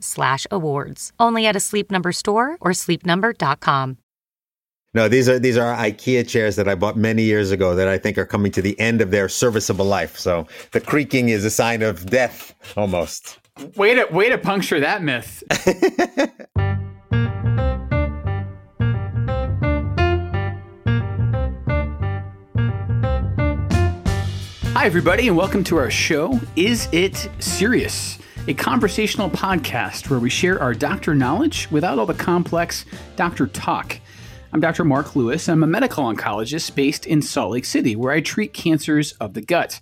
[0.00, 1.12] slash awards.
[1.18, 3.98] Only at a Sleep Number store or sleepnumber.com.
[4.94, 7.98] No, these are these are IKEA chairs that I bought many years ago that I
[7.98, 10.18] think are coming to the end of their serviceable life.
[10.18, 13.38] So the creaking is a sign of death almost.
[13.76, 15.42] Way to way to puncture that myth.
[24.78, 28.16] Hi, everybody, and welcome to our show, Is It Serious?
[28.48, 34.00] A conversational podcast where we share our doctor knowledge without all the complex doctor talk.
[34.54, 34.84] I'm Dr.
[34.84, 35.50] Mark Lewis.
[35.50, 39.42] I'm a medical oncologist based in Salt Lake City, where I treat cancers of the
[39.42, 39.78] gut.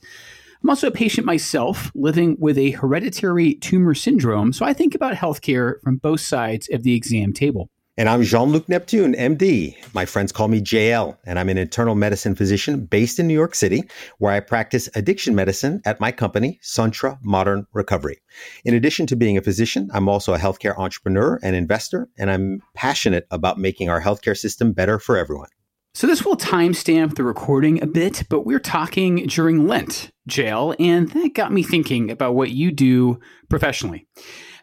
[0.65, 5.15] I'm also a patient myself living with a hereditary tumor syndrome, so I think about
[5.15, 7.71] healthcare from both sides of the exam table.
[7.99, 9.75] And I'm Jean Luc Neptune, MD.
[9.95, 13.55] My friends call me JL, and I'm an internal medicine physician based in New York
[13.55, 13.85] City,
[14.19, 18.19] where I practice addiction medicine at my company, Suntra Modern Recovery.
[18.67, 22.61] In addition to being a physician, I'm also a healthcare entrepreneur and investor, and I'm
[22.75, 25.49] passionate about making our healthcare system better for everyone.
[25.95, 31.09] So, this will timestamp the recording a bit, but we're talking during Lent, JL, and
[31.13, 34.07] that got me thinking about what you do professionally.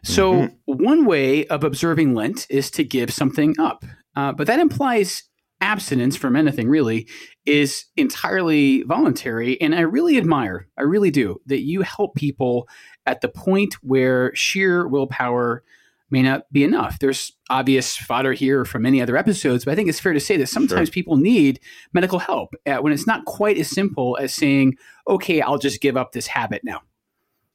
[0.04, 0.72] So, mm-hmm.
[0.72, 3.84] one way of observing Lent is to give something up,
[4.14, 5.24] uh, but that implies
[5.60, 7.08] abstinence from anything really
[7.46, 9.58] is entirely voluntary.
[9.62, 12.68] And I really admire, I really do, that you help people
[13.06, 15.64] at the point where sheer willpower
[16.10, 16.98] may not be enough.
[16.98, 20.36] There's obvious fodder here from many other episodes, but I think it's fair to say
[20.36, 20.92] that sometimes sure.
[20.92, 21.60] people need
[21.94, 24.74] medical help uh, when it's not quite as simple as saying,
[25.08, 26.82] okay, I'll just give up this habit now.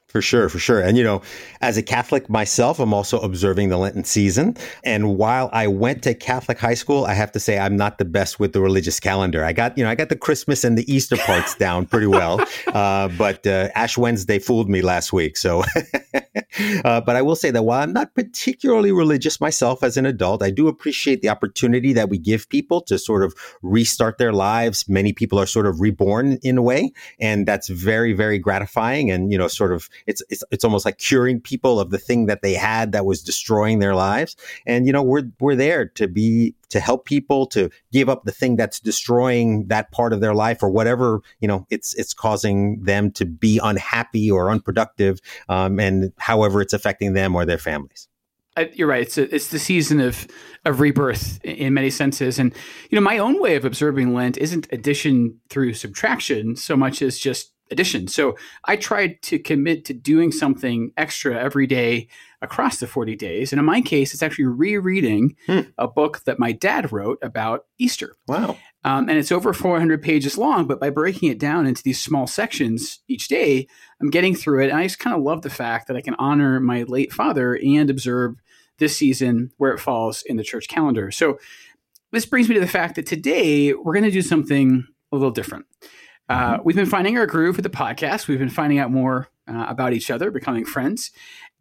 [0.09, 0.81] For sure, for sure.
[0.81, 1.21] And, you know,
[1.61, 4.57] as a Catholic myself, I'm also observing the Lenten season.
[4.83, 8.05] And while I went to Catholic high school, I have to say I'm not the
[8.05, 9.45] best with the religious calendar.
[9.45, 12.43] I got, you know, I got the Christmas and the Easter parts down pretty well.
[12.67, 15.37] Uh, but uh, Ash Wednesday fooled me last week.
[15.37, 15.63] So,
[16.85, 20.43] uh, but I will say that while I'm not particularly religious myself as an adult,
[20.43, 24.87] I do appreciate the opportunity that we give people to sort of restart their lives.
[24.87, 26.91] Many people are sort of reborn in a way.
[27.19, 30.97] And that's very, very gratifying and, you know, sort of it's, it's, it's almost like
[30.97, 34.35] curing people of the thing that they had that was destroying their lives.
[34.65, 38.31] And, you know, we're, we're there to be, to help people to give up the
[38.31, 42.83] thing that's destroying that part of their life or whatever, you know, it's, it's causing
[42.83, 45.19] them to be unhappy or unproductive.
[45.47, 48.07] Um, and however it's affecting them or their families.
[48.73, 49.03] You're right.
[49.03, 50.27] It's a, it's the season of
[50.65, 52.53] of rebirth in many senses, and
[52.89, 57.17] you know my own way of observing Lent isn't addition through subtraction so much as
[57.17, 58.07] just addition.
[58.07, 58.35] So
[58.65, 62.07] I tried to commit to doing something extra every day
[62.41, 63.51] across the 40 days.
[63.51, 65.61] And in my case, it's actually rereading hmm.
[65.77, 68.15] a book that my dad wrote about Easter.
[68.27, 68.57] Wow.
[68.83, 72.27] Um, and it's over 400 pages long, but by breaking it down into these small
[72.27, 73.67] sections each day,
[74.01, 74.69] I'm getting through it.
[74.69, 77.59] And I just kind of love the fact that I can honor my late father
[77.61, 78.35] and observe
[78.77, 81.11] this season where it falls in the church calendar.
[81.11, 81.39] So
[82.11, 85.31] this brings me to the fact that today we're going to do something a little
[85.31, 85.65] different.
[86.29, 86.63] Uh, mm-hmm.
[86.63, 88.27] we've been finding our groove with the podcast.
[88.27, 91.11] We've been finding out more uh, about each other, becoming friends.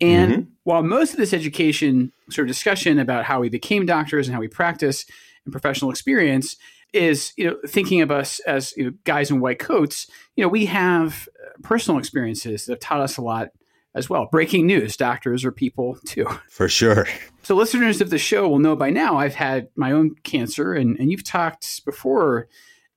[0.01, 0.51] And mm-hmm.
[0.65, 4.41] while most of this education sort of discussion about how we became doctors and how
[4.41, 5.05] we practice
[5.45, 6.57] and professional experience
[6.93, 10.07] is, you know, thinking of us as you know, guys in white coats,
[10.37, 13.49] you know, we have uh, personal experiences that have taught us a lot
[13.95, 14.29] as well.
[14.31, 16.27] Breaking news, doctors are people too.
[16.49, 17.07] For sure.
[17.43, 20.99] So listeners of the show will know by now I've had my own cancer and,
[20.99, 22.49] and you've talked before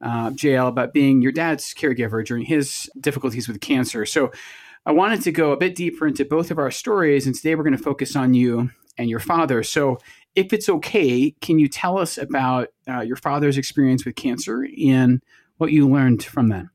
[0.02, 4.06] uh, JL about being your dad's caregiver during his difficulties with cancer.
[4.06, 4.32] So
[4.86, 7.64] I wanted to go a bit deeper into both of our stories, and today we're
[7.64, 9.64] going to focus on you and your father.
[9.64, 10.00] So,
[10.34, 15.22] if it's okay, can you tell us about uh, your father's experience with cancer and
[15.58, 16.66] what you learned from that?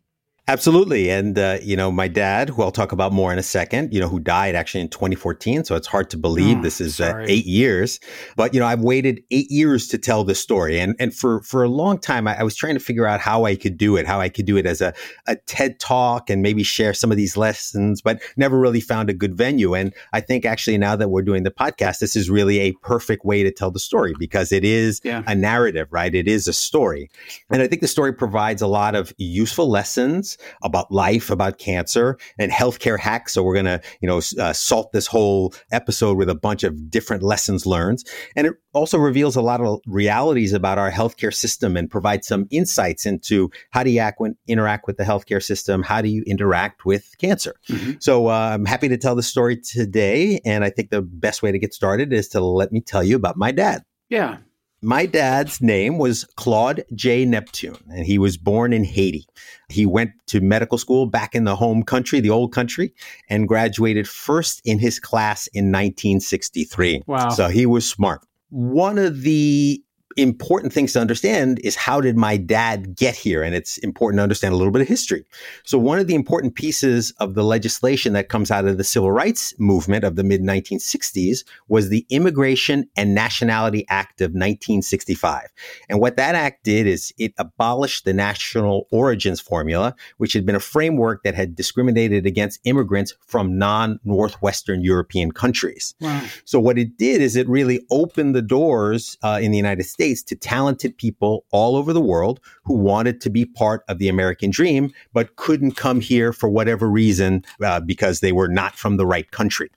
[0.48, 1.10] Absolutely.
[1.10, 3.98] And, uh, you know, my dad, who I'll talk about more in a second, you
[3.98, 5.64] know, who died actually in 2014.
[5.64, 7.98] So it's hard to believe oh, this is uh, eight years.
[8.36, 10.78] But, you know, I've waited eight years to tell this story.
[10.78, 13.44] And, and for, for a long time, I, I, was trying to figure out how
[13.44, 14.94] I could do it, how I could do it as a,
[15.26, 19.14] a TED talk and maybe share some of these lessons, but never really found a
[19.14, 19.74] good venue.
[19.74, 23.24] And I think actually now that we're doing the podcast, this is really a perfect
[23.24, 25.24] way to tell the story because it is yeah.
[25.26, 26.14] a narrative, right?
[26.14, 27.10] It is a story.
[27.50, 32.18] And I think the story provides a lot of useful lessons about life, about cancer,
[32.38, 33.34] and healthcare hacks.
[33.34, 36.90] So we're going to, you know, uh, salt this whole episode with a bunch of
[36.90, 38.02] different lessons learned.
[38.34, 42.46] And it also reveals a lot of realities about our healthcare system and provides some
[42.50, 45.82] insights into how do you act when, interact with the healthcare system?
[45.82, 47.54] How do you interact with cancer?
[47.68, 47.92] Mm-hmm.
[48.00, 50.40] So uh, I'm happy to tell the story today.
[50.44, 53.16] And I think the best way to get started is to let me tell you
[53.16, 53.82] about my dad.
[54.08, 54.38] Yeah.
[54.86, 57.24] My dad's name was Claude J.
[57.24, 59.26] Neptune, and he was born in Haiti.
[59.68, 62.94] He went to medical school back in the home country, the old country,
[63.28, 67.02] and graduated first in his class in 1963.
[67.08, 67.30] Wow.
[67.30, 68.20] So he was smart.
[68.50, 69.82] One of the
[70.16, 73.42] important things to understand is how did my dad get here?
[73.42, 75.24] And it's important to understand a little bit of history.
[75.64, 79.12] So one of the important pieces of the legislation that comes out of the civil
[79.12, 85.48] rights movement of the mid 1960s was the Immigration and Nationality Act of 1965.
[85.88, 90.54] And what that act did is it abolished the national origins formula, which had been
[90.54, 95.94] a framework that had discriminated against immigrants from non-Northwestern European countries.
[96.00, 96.24] Wow.
[96.44, 100.05] So what it did is it really opened the doors uh, in the United States
[100.06, 104.08] States to talented people all over the world who wanted to be part of the
[104.08, 108.98] American dream, but couldn't come here for whatever reason uh, because they were not from
[108.98, 109.68] the right country.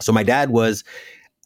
[0.00, 0.82] So my dad was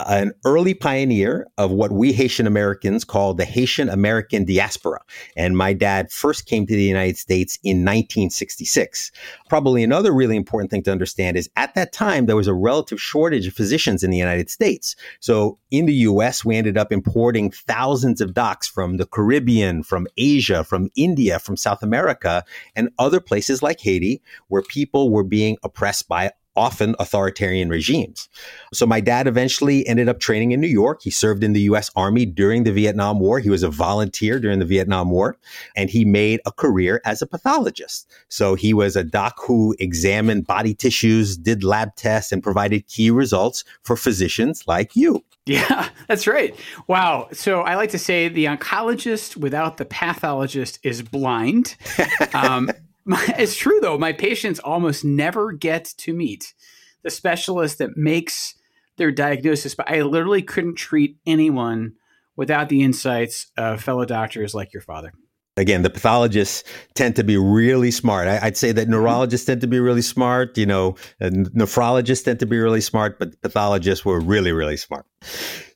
[0.06, 5.00] an early pioneer of what we Haitian Americans call the Haitian American diaspora.
[5.36, 9.12] And my dad first came to the United States in 1966.
[9.48, 13.00] Probably another really important thing to understand is at that time, there was a relative
[13.00, 14.96] shortage of physicians in the United States.
[15.20, 20.06] So in the US, we ended up importing thousands of docs from the Caribbean, from
[20.16, 22.44] Asia, from India, from South America,
[22.76, 28.28] and other places like Haiti, where people were being oppressed by often authoritarian regimes.
[28.72, 31.00] So my dad eventually ended up training in New York.
[31.02, 33.38] He served in the US Army during the Vietnam War.
[33.38, 35.36] He was a volunteer during the Vietnam War
[35.76, 38.10] and he made a career as a pathologist.
[38.28, 43.10] So he was a doc who examined body tissues, did lab tests and provided key
[43.10, 45.24] results for physicians like you.
[45.46, 46.54] Yeah, that's right.
[46.86, 47.28] Wow.
[47.32, 51.76] So I like to say the oncologist without the pathologist is blind.
[52.34, 52.70] Um,
[53.04, 53.98] my, it's true though.
[53.98, 56.54] My patients almost never get to meet
[57.02, 58.54] the specialist that makes
[58.96, 61.94] their diagnosis, but I literally couldn't treat anyone
[62.36, 65.12] without the insights of fellow doctors like your father.
[65.56, 66.64] Again, the pathologists
[66.94, 68.28] tend to be really smart.
[68.28, 68.92] I, would say that mm-hmm.
[68.92, 70.56] neurologists tend to be really smart.
[70.56, 75.06] You know, nephrologists tend to be really smart, but pathologists were really, really smart.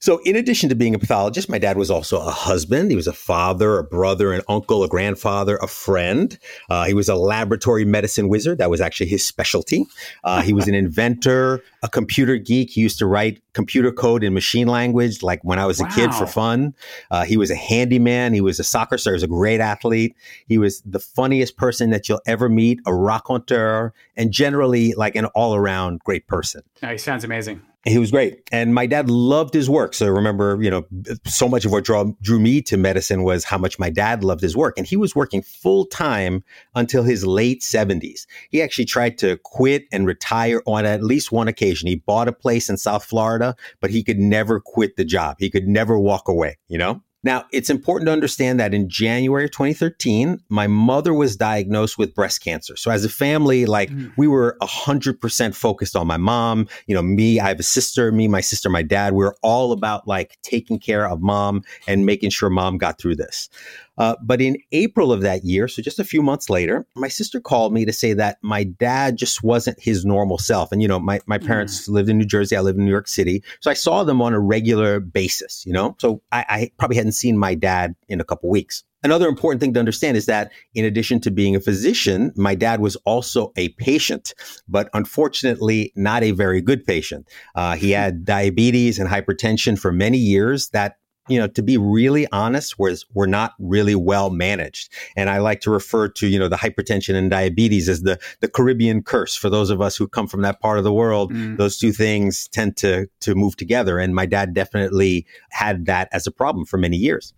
[0.05, 2.91] So, in addition to being a pathologist, my dad was also a husband.
[2.91, 6.39] He was a father, a brother, an uncle, a grandfather, a friend.
[6.69, 8.59] Uh, he was a laboratory medicine wizard.
[8.59, 9.87] That was actually his specialty.
[10.23, 12.71] Uh, he was an inventor, a computer geek.
[12.71, 15.89] He used to write computer code in machine language, like when I was wow.
[15.89, 16.75] a kid for fun.
[17.11, 18.35] Uh, he was a handyman.
[18.35, 19.13] He was a soccer star.
[19.13, 20.15] He was a great athlete.
[20.47, 25.27] He was the funniest person that you'll ever meet, a raconteur, and generally like an
[25.27, 26.63] all around great person.
[26.83, 27.63] Oh, he sounds amazing.
[27.85, 28.49] He was great.
[28.51, 29.93] And my dad loved his work.
[29.93, 30.85] So remember, you know,
[31.27, 34.41] so much of what drew, drew me to medicine was how much my dad loved
[34.41, 34.79] his work.
[34.79, 36.43] And he was working full time
[36.75, 38.27] until his late 70s.
[38.49, 41.89] He actually tried to quit and retire on at least one occasion.
[41.89, 45.37] He bought a place in South Florida, but he could never quit the job.
[45.39, 47.03] He could never walk away, you know?
[47.25, 52.45] Now, it's important to understand that in January 2013, my mother was diagnosed with breast
[52.45, 52.77] cancer.
[52.77, 54.13] So as a family, like mm.
[54.17, 58.29] we were 100% focused on my mom, you know, me, I have a sister, me,
[58.29, 59.15] my sister, my dad.
[59.15, 63.17] We we're all about like taking care of mom and making sure mom got through
[63.17, 63.49] this.
[63.97, 67.41] Uh, but in April of that year, so just a few months later, my sister
[67.41, 70.73] called me to say that my dad just wasn't his normal self.
[70.73, 71.93] And, you know, my, my parents mm.
[71.93, 72.57] lived in New Jersey.
[72.57, 73.43] I live in New York City.
[73.61, 75.95] So I saw them on a regular basis, you know?
[75.99, 78.85] So I, I probably hadn't seen my dad in a couple weeks.
[79.05, 82.81] Another important thing to understand is that in addition to being a physician, my dad
[82.81, 84.33] was also a patient,
[84.67, 87.29] but unfortunately not a very good patient.
[87.55, 90.97] Uh, he had diabetes and hypertension for many years that
[91.29, 94.93] you know, to be really honest, was were not really well managed.
[95.17, 98.49] And I like to refer to, you know, the hypertension and diabetes as the the
[98.49, 99.35] Caribbean curse.
[99.35, 101.57] For those of us who come from that part of the world, mm.
[101.57, 103.99] those two things tend to to move together.
[103.99, 107.33] And my dad definitely had that as a problem for many years.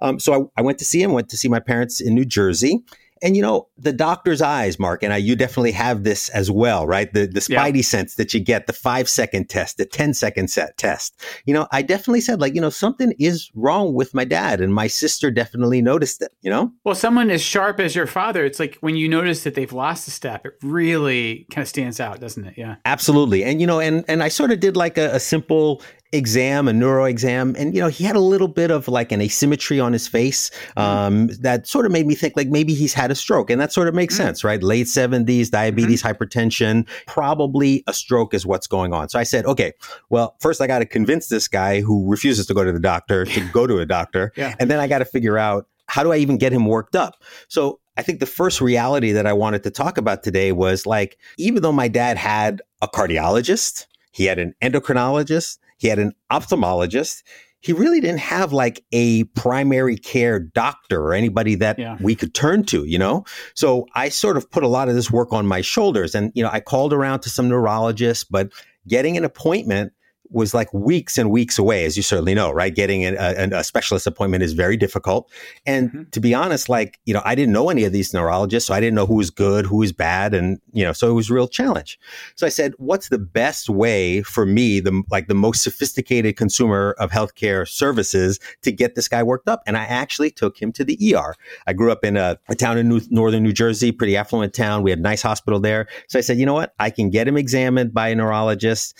[0.00, 2.24] Um, so I, I went to see him, went to see my parents in New
[2.24, 2.82] Jersey.
[3.22, 6.86] And you know, the doctor's eyes, Mark, and I, you definitely have this as well,
[6.86, 7.12] right?
[7.12, 7.82] The the spidey yeah.
[7.82, 11.20] sense that you get, the five second test, the ten second set test.
[11.44, 14.74] You know, I definitely said like, you know, something is wrong with my dad, and
[14.74, 16.32] my sister definitely noticed it.
[16.40, 19.54] You know, well, someone as sharp as your father, it's like when you notice that
[19.54, 22.54] they've lost a step, it really kind of stands out, doesn't it?
[22.56, 23.44] Yeah, absolutely.
[23.44, 25.82] And you know, and and I sort of did like a, a simple
[26.12, 29.20] exam, a neuro exam, and you know he had a little bit of like an
[29.20, 30.80] asymmetry on his face mm-hmm.
[30.80, 31.42] um, mm-hmm.
[31.42, 33.88] that sort of made me think like maybe he's had a stroke, and that sort
[33.88, 34.24] of makes mm-hmm.
[34.24, 34.62] sense, right?
[34.62, 36.22] Late seventies, diabetes, mm-hmm.
[36.22, 39.08] hypertension, probably a stroke is what's going on.
[39.08, 39.72] So I said, okay,
[40.08, 43.24] well, first I got to convince this guy who refuses to go to the doctor
[43.24, 44.54] to go to a doctor, yeah.
[44.58, 47.22] and then I got to figure out how do I even get him worked up.
[47.48, 51.18] So I think the first reality that I wanted to talk about today was like,
[51.36, 57.22] even though my dad had a cardiologist, he had an endocrinologist, he had an ophthalmologist.
[57.60, 61.96] He really didn't have like a primary care doctor or anybody that yeah.
[62.00, 63.24] we could turn to, you know?
[63.54, 66.14] So I sort of put a lot of this work on my shoulders.
[66.14, 68.52] And, you know, I called around to some neurologists, but
[68.86, 69.92] getting an appointment
[70.30, 72.74] was like weeks and weeks away, as you certainly know, right?
[72.74, 75.30] Getting a, a, a specialist appointment is very difficult.
[75.66, 76.02] And mm-hmm.
[76.10, 78.80] to be honest, like, you know, I didn't know any of these neurologists, so I
[78.80, 80.34] didn't know who was good, who was bad.
[80.34, 81.98] And, you know, so it was a real challenge.
[82.36, 86.94] So I said, what's the best way for me, the, like the most sophisticated consumer
[86.98, 89.62] of healthcare services to get this guy worked up?
[89.66, 91.34] And I actually took him to the ER.
[91.66, 94.82] I grew up in a, a town in New, northern New Jersey, pretty affluent town.
[94.82, 95.88] We had a nice hospital there.
[96.08, 96.74] So I said, you know what?
[96.78, 98.94] I can get him examined by a neurologist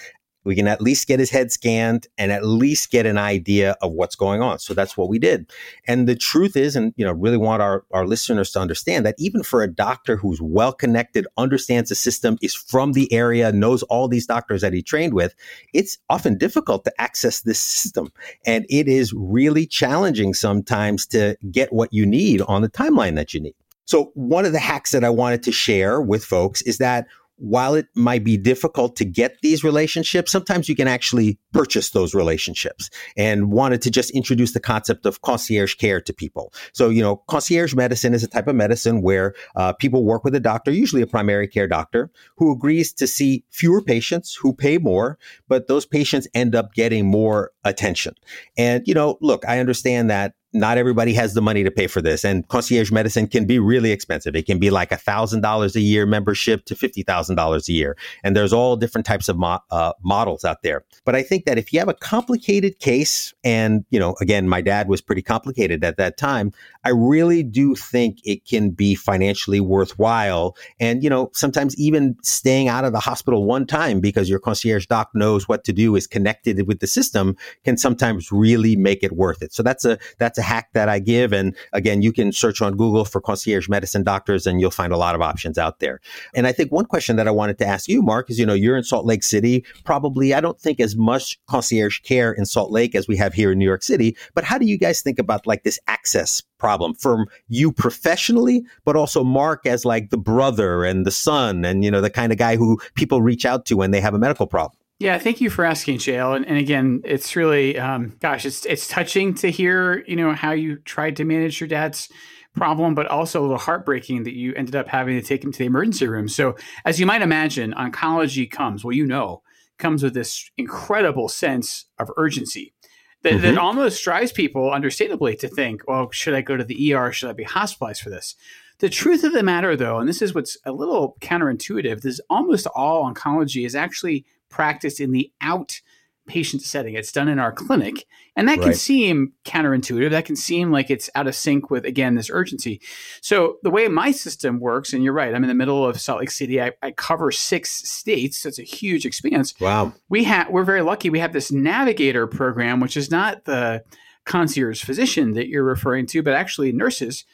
[0.44, 3.92] we can at least get his head scanned and at least get an idea of
[3.92, 4.58] what's going on.
[4.58, 5.50] So that's what we did.
[5.86, 9.16] And the truth is, and you know, really want our, our listeners to understand that
[9.18, 13.82] even for a doctor who's well connected, understands the system, is from the area, knows
[13.84, 15.34] all these doctors that he trained with,
[15.74, 18.10] it's often difficult to access this system.
[18.46, 23.34] And it is really challenging sometimes to get what you need on the timeline that
[23.34, 23.54] you need.
[23.90, 27.08] So one of the hacks that I wanted to share with folks is that
[27.40, 32.14] while it might be difficult to get these relationships, sometimes you can actually purchase those
[32.14, 36.52] relationships and wanted to just introduce the concept of concierge care to people.
[36.72, 40.34] So, you know, concierge medicine is a type of medicine where uh, people work with
[40.34, 44.76] a doctor, usually a primary care doctor, who agrees to see fewer patients who pay
[44.78, 45.18] more,
[45.48, 48.14] but those patients end up getting more attention.
[48.58, 52.02] And, you know, look, I understand that not everybody has the money to pay for
[52.02, 52.24] this.
[52.24, 54.34] And concierge medicine can be really expensive.
[54.34, 57.72] It can be like a thousand dollars a year membership to fifty thousand dollars a
[57.72, 57.96] year.
[58.24, 60.84] And there's all different types of mo- uh, models out there.
[61.04, 64.60] But I think that if you have a complicated case, and you know, again, my
[64.60, 66.52] dad was pretty complicated at that time.
[66.84, 70.56] I really do think it can be financially worthwhile.
[70.80, 74.86] And you know, sometimes even staying out of the hospital one time because your concierge
[74.86, 79.12] doc knows what to do, is connected with the system, can sometimes really make it
[79.12, 79.52] worth it.
[79.52, 81.32] So that's a that's hack that I give.
[81.32, 84.96] And again, you can search on Google for concierge medicine doctors and you'll find a
[84.96, 86.00] lot of options out there.
[86.34, 88.54] And I think one question that I wanted to ask you, Mark, is, you know,
[88.54, 92.70] you're in Salt Lake City, probably, I don't think as much concierge care in Salt
[92.70, 95.18] Lake as we have here in New York City, but how do you guys think
[95.18, 100.84] about like this access problem from you professionally, but also Mark as like the brother
[100.84, 103.76] and the son and, you know, the kind of guy who people reach out to
[103.76, 104.79] when they have a medical problem?
[105.00, 106.36] Yeah, thank you for asking, JL.
[106.36, 110.52] And, and again, it's really, um, gosh, it's it's touching to hear, you know, how
[110.52, 112.10] you tried to manage your dad's
[112.54, 115.58] problem, but also a little heartbreaking that you ended up having to take him to
[115.58, 116.28] the emergency room.
[116.28, 116.54] So,
[116.84, 119.42] as you might imagine, oncology comes, well, you know,
[119.78, 122.74] comes with this incredible sense of urgency
[123.22, 123.42] that, mm-hmm.
[123.42, 127.10] that almost drives people, understandably, to think, well, should I go to the ER?
[127.10, 128.36] Should I be hospitalized for this?
[128.80, 132.66] The truth of the matter, though, and this is what's a little counterintuitive, is almost
[132.74, 136.94] all oncology is actually practiced in the outpatient setting.
[136.94, 138.06] It's done in our clinic.
[138.36, 138.66] And that right.
[138.66, 140.10] can seem counterintuitive.
[140.10, 142.80] That can seem like it's out of sync with, again, this urgency.
[143.20, 146.20] So, the way my system works, and you're right, I'm in the middle of Salt
[146.20, 146.60] Lake City.
[146.60, 148.38] I, I cover six states.
[148.38, 149.54] So it's a huge expanse.
[149.60, 149.94] Wow.
[150.08, 151.10] We have, we're very lucky.
[151.10, 153.84] We have this navigator program, which is not the
[154.24, 157.24] concierge physician that you're referring to, but actually nurses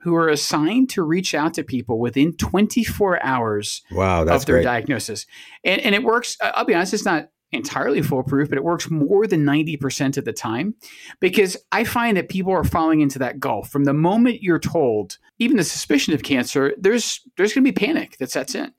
[0.00, 4.56] who are assigned to reach out to people within 24 hours wow, that's of their
[4.56, 4.64] great.
[4.64, 5.26] diagnosis.
[5.64, 9.26] And, and it works, I'll be honest, it's not entirely foolproof, but it works more
[9.26, 10.74] than 90% of the time
[11.20, 13.70] because I find that people are falling into that gulf.
[13.70, 17.86] From the moment you're told, even the suspicion of cancer, there's there's going to be
[17.86, 18.72] panic that sets in.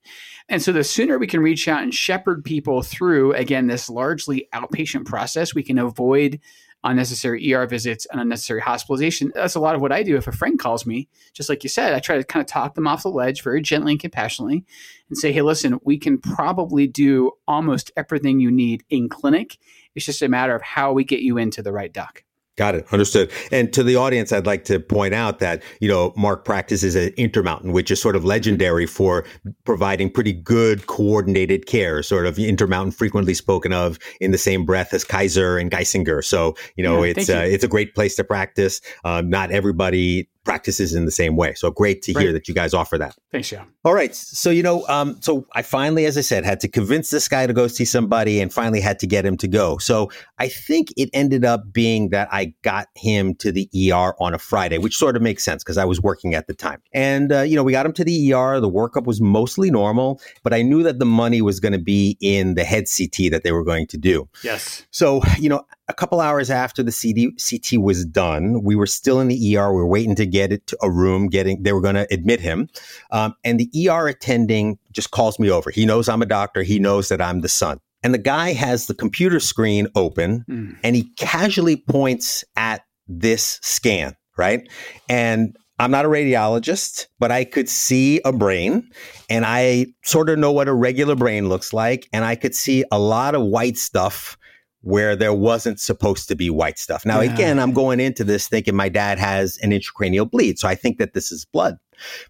[0.49, 4.47] And so the sooner we can reach out and shepherd people through again this largely
[4.53, 6.39] outpatient process, we can avoid
[6.83, 9.31] unnecessary ER visits and unnecessary hospitalization.
[9.35, 10.15] That's a lot of what I do.
[10.15, 12.75] If a friend calls me, just like you said, I try to kind of talk
[12.75, 14.63] them off the ledge very gently and compassionately
[15.09, 19.57] and say, hey, listen, we can probably do almost everything you need in clinic.
[19.95, 22.23] It's just a matter of how we get you into the right doc.
[22.59, 22.85] Got it.
[22.91, 23.31] Understood.
[23.53, 27.13] And to the audience, I'd like to point out that, you know, Mark practices at
[27.13, 29.23] Intermountain, which is sort of legendary for
[29.63, 34.93] providing pretty good coordinated care, sort of Intermountain frequently spoken of in the same breath
[34.93, 36.21] as Kaiser and Geisinger.
[36.21, 38.81] So, you know, yeah, it's, uh, it's a great place to practice.
[39.05, 41.53] Um, not everybody practices in the same way.
[41.53, 43.15] So great to hear that you guys offer that.
[43.31, 43.65] Thanks, yeah.
[43.85, 44.15] All right.
[44.15, 47.45] So, you know, um, so I finally, as I said, had to convince this guy
[47.45, 49.77] to go see somebody and finally had to get him to go.
[49.77, 54.33] So I think it ended up being that I got him to the ER on
[54.33, 56.81] a Friday, which sort of makes sense because I was working at the time.
[56.93, 58.59] And, uh, you know, we got him to the ER.
[58.59, 62.17] The workup was mostly normal, but I knew that the money was going to be
[62.21, 64.27] in the head CT that they were going to do.
[64.43, 64.87] Yes.
[64.89, 69.19] So, you know, a couple hours after the CD, CT was done, we were still
[69.19, 69.73] in the ER.
[69.73, 71.27] We were waiting to get it to a room.
[71.27, 72.69] Getting they were going to admit him,
[73.11, 75.71] um, and the ER attending just calls me over.
[75.71, 76.63] He knows I'm a doctor.
[76.63, 77.79] He knows that I'm the son.
[78.01, 80.77] And the guy has the computer screen open, mm.
[80.83, 84.69] and he casually points at this scan, right?
[85.09, 88.89] And I'm not a radiologist, but I could see a brain
[89.29, 92.09] and I sort of know what a regular brain looks like.
[92.11, 94.37] And I could see a lot of white stuff
[94.81, 97.05] where there wasn't supposed to be white stuff.
[97.05, 97.33] Now, yeah.
[97.33, 100.57] again, I'm going into this thinking my dad has an intracranial bleed.
[100.57, 101.77] So I think that this is blood.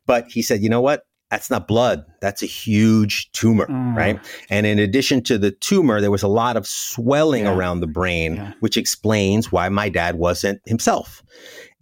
[0.05, 1.03] But he said, you know what?
[1.29, 2.05] That's not blood.
[2.21, 3.95] That's a huge tumor, mm.
[3.95, 4.19] right?
[4.49, 7.53] And in addition to the tumor, there was a lot of swelling yeah.
[7.53, 8.53] around the brain, yeah.
[8.61, 11.21] which explains why my dad wasn't himself.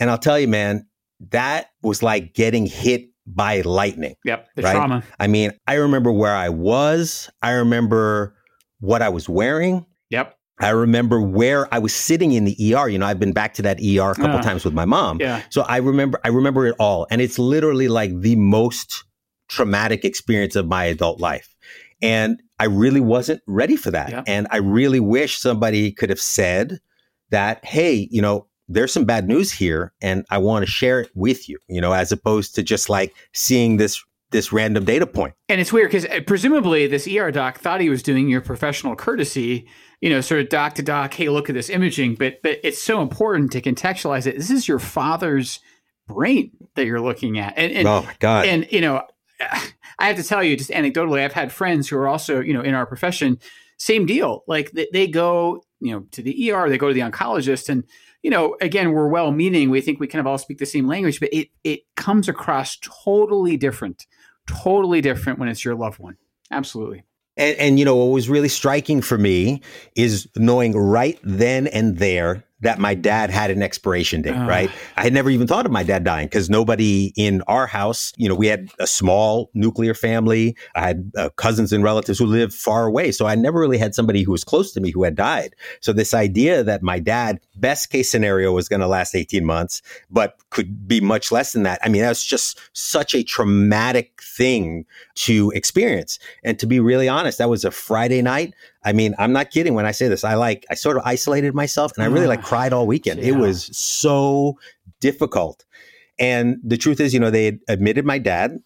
[0.01, 0.85] And I'll tell you, man,
[1.31, 4.15] that was like getting hit by lightning.
[4.25, 4.49] Yep.
[4.55, 4.75] The right?
[4.75, 5.03] trauma.
[5.17, 7.29] I mean, I remember where I was.
[7.41, 8.35] I remember
[8.81, 9.85] what I was wearing.
[10.09, 10.36] Yep.
[10.59, 12.89] I remember where I was sitting in the ER.
[12.89, 15.19] You know, I've been back to that ER a couple uh, times with my mom.
[15.19, 15.43] Yeah.
[15.49, 19.03] So I remember, I remember it all, and it's literally like the most
[19.47, 21.55] traumatic experience of my adult life,
[22.01, 24.09] and I really wasn't ready for that.
[24.09, 24.23] Yeah.
[24.25, 26.79] And I really wish somebody could have said
[27.29, 31.11] that, hey, you know, there's some bad news here, and I want to share it
[31.13, 31.59] with you.
[31.67, 35.33] You know, as opposed to just like seeing this this random data point.
[35.47, 38.95] And it's weird because uh, presumably this ER doc thought he was doing your professional
[38.95, 39.67] courtesy
[40.01, 42.81] you know, sort of doc to doc, hey, look at this imaging, but but it's
[42.81, 44.37] so important to contextualize it.
[44.37, 45.59] This is your father's
[46.07, 47.53] brain that you're looking at.
[47.57, 48.45] And, and oh my God.
[48.45, 49.03] And you know,
[49.99, 52.61] I have to tell you, just anecdotally, I've had friends who are also, you know,
[52.61, 53.39] in our profession,
[53.77, 54.43] same deal.
[54.47, 57.83] Like they, they go, you know, to the ER, they go to the oncologist and
[58.23, 59.69] you know, again, we're well meaning.
[59.69, 62.77] We think we kind of all speak the same language, but it it comes across
[62.77, 64.05] totally different,
[64.47, 66.17] totally different when it's your loved one.
[66.51, 67.03] Absolutely.
[67.37, 69.61] And, and, you know, what was really striking for me
[69.95, 74.47] is knowing right then and there that my dad had an expiration date, uh.
[74.47, 74.71] right?
[74.95, 78.27] I had never even thought of my dad dying because nobody in our house, you
[78.27, 80.55] know, we had a small nuclear family.
[80.75, 83.11] I had uh, cousins and relatives who lived far away.
[83.11, 85.55] So I never really had somebody who was close to me who had died.
[85.81, 89.81] So this idea that my dad, best case scenario, was going to last 18 months,
[90.09, 91.79] but could be much less than that.
[91.83, 96.17] I mean, that's just such a traumatic thing to experience.
[96.43, 98.53] And to be really honest, that was a Friday night.
[98.83, 100.23] I mean, I'm not kidding when I say this.
[100.23, 103.19] I like, I sort of isolated myself and I really like cried all weekend.
[103.19, 103.29] Yeah.
[103.29, 104.57] It was so
[105.01, 105.65] difficult.
[106.19, 108.57] And the truth is, you know, they admitted my dad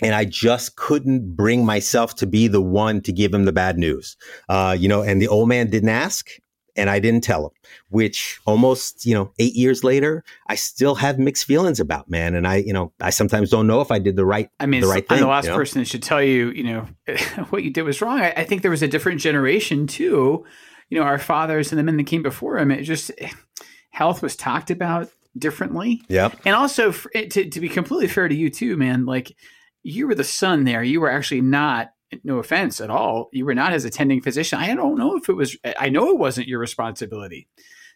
[0.00, 3.78] and I just couldn't bring myself to be the one to give him the bad
[3.78, 4.16] news.
[4.48, 6.30] Uh, you know, and the old man didn't ask
[6.76, 7.52] and I didn't tell him,
[7.88, 12.34] which almost, you know, eight years later, I still have mixed feelings about, man.
[12.34, 14.80] And I, you know, I sometimes don't know if I did the right, I mean,
[14.80, 15.18] the right thing.
[15.18, 15.56] I'm the last you know?
[15.56, 16.88] person that should tell you, you know,
[17.50, 18.20] what you did was wrong.
[18.20, 20.44] I, I, think there was a different generation too.
[20.88, 23.10] You know, our fathers and the men that came before him, it just,
[23.90, 25.08] health was talked about
[25.38, 26.02] differently.
[26.08, 26.30] Yeah.
[26.44, 29.36] And also to, to be completely fair to you too, man, like
[29.82, 30.82] you were the son there.
[30.82, 34.58] You were actually not no offense at all, you were not his attending physician.
[34.58, 37.48] I don't know if it was, I know it wasn't your responsibility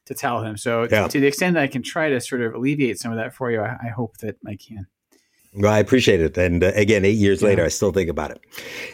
[0.06, 0.56] to tell him.
[0.56, 1.06] So, yeah.
[1.06, 3.50] to the extent that I can try to sort of alleviate some of that for
[3.50, 4.86] you, I, I hope that I can.
[5.54, 6.36] Well, I appreciate it.
[6.36, 7.48] And uh, again, eight years yeah.
[7.48, 8.40] later, I still think about it.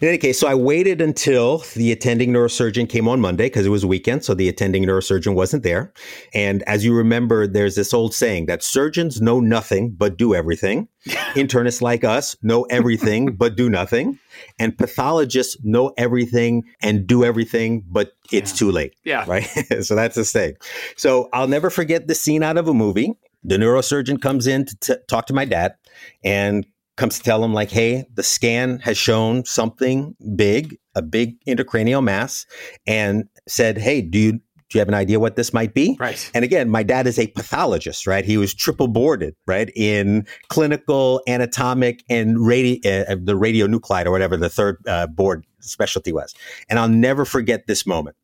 [0.01, 3.71] In any case, so I waited until the attending neurosurgeon came on Monday because it
[3.71, 4.25] was a weekend.
[4.25, 5.93] So the attending neurosurgeon wasn't there.
[6.33, 10.89] And as you remember, there's this old saying that surgeons know nothing but do everything.
[11.35, 14.19] Internists like us know everything but do nothing.
[14.59, 18.57] And pathologists know everything and do everything, but it's yeah.
[18.57, 18.95] too late.
[19.05, 19.25] Yeah.
[19.27, 19.45] Right.
[19.83, 20.55] so that's the saying.
[20.97, 24.77] So I'll never forget the scene out of a movie the neurosurgeon comes in to
[24.77, 25.75] t- talk to my dad
[26.25, 31.37] and comes to tell him like hey the scan has shown something big a big
[31.45, 32.47] intracranial mass
[32.87, 34.41] and said hey do you
[34.75, 35.97] do you have an idea what this might be?
[36.01, 36.29] Right.
[36.35, 38.25] And again, my dad is a pathologist, right?
[38.25, 44.37] He was triple boarded, right, in clinical, anatomic, and radio, uh, the radionuclide or whatever
[44.37, 46.35] the third uh, board specialty was.
[46.69, 48.17] And I'll never forget this moment.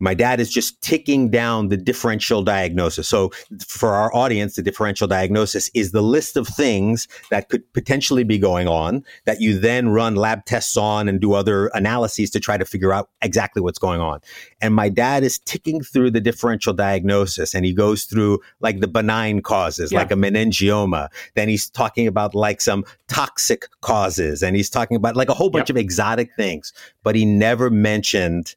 [0.00, 3.06] My dad is just ticking down the differential diagnosis.
[3.06, 3.30] So
[3.66, 8.38] for our audience, the differential diagnosis is the list of things that could potentially be
[8.38, 12.56] going on that you then run lab tests on and do other analyses to try
[12.56, 14.20] to figure out exactly what's going on.
[14.60, 18.88] And my dad is ticking through the differential diagnosis and he goes through like the
[18.88, 19.98] benign causes, yeah.
[19.98, 21.08] like a meningioma.
[21.34, 25.50] Then he's talking about like some toxic causes and he's talking about like a whole
[25.50, 25.76] bunch yep.
[25.76, 28.54] of exotic things, but he never mentioned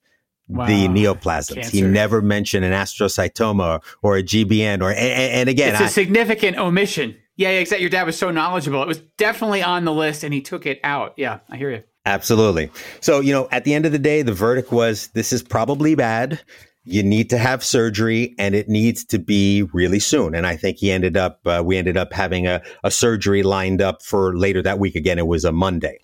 [0.47, 0.67] Wow.
[0.67, 1.55] the neoplasms.
[1.55, 1.71] Cancer.
[1.71, 5.87] He never mentioned an astrocytoma or a GBM or and, and again, it's a I,
[5.87, 7.15] significant omission.
[7.35, 7.81] Yeah, exactly.
[7.81, 8.81] Your dad was so knowledgeable.
[8.83, 11.13] It was definitely on the list, and he took it out.
[11.17, 11.83] Yeah, I hear you.
[12.05, 12.69] Absolutely.
[12.99, 15.95] So you know, at the end of the day, the verdict was this is probably
[15.95, 16.41] bad.
[16.85, 20.35] You need to have surgery, and it needs to be really soon.
[20.35, 21.39] And I think he ended up.
[21.45, 24.95] Uh, we ended up having a, a surgery lined up for later that week.
[24.95, 25.99] Again, it was a Monday.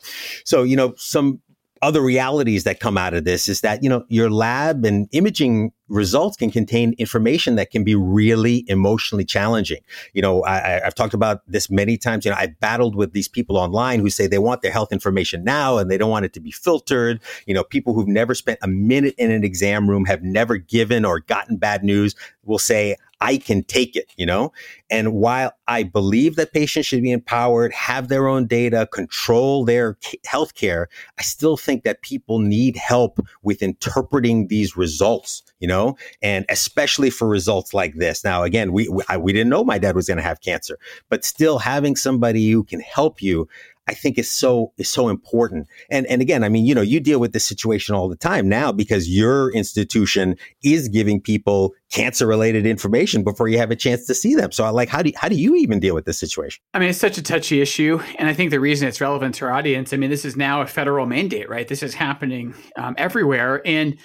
[0.46, 1.42] So you know, some
[1.82, 5.72] other realities that come out of this is that, you know, your lab and imaging
[5.88, 9.80] results can contain information that can be really emotionally challenging.
[10.14, 12.26] You know, I, have talked about this many times.
[12.26, 15.44] You know, I've battled with these people online who say they want their health information
[15.44, 17.22] now and they don't want it to be filtered.
[17.48, 21.06] You know, people who've never spent a minute in an exam room, have never given
[21.06, 24.54] or gotten bad news will say, I can take it, you know?
[24.90, 29.98] And while I believe that patients should be empowered, have their own data, control their
[30.26, 35.98] health care, I still think that people need help with interpreting these results, you know,
[36.22, 38.24] and especially for results like this.
[38.24, 40.80] Now, again, we, we, I, we didn't know my dad was going to have cancer,
[41.10, 43.48] but still having somebody who can help you,
[43.90, 45.68] I think is so is so important.
[45.90, 48.48] And and again, I mean, you know, you deal with this situation all the time
[48.48, 54.06] now because your institution is giving people cancer related information before you have a chance
[54.06, 54.52] to see them.
[54.52, 56.62] So like how do you, how do you even deal with this situation?
[56.76, 59.46] I mean, it's such a touchy issue, and I think the reason it's relevant to
[59.46, 61.68] our audience, I mean, this is now a federal mandate, right?
[61.68, 63.98] This is happening um, everywhere, and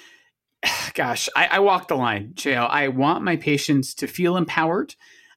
[0.95, 2.71] gosh, I, I walk the line, JL.
[2.71, 4.95] I want my patients to feel empowered.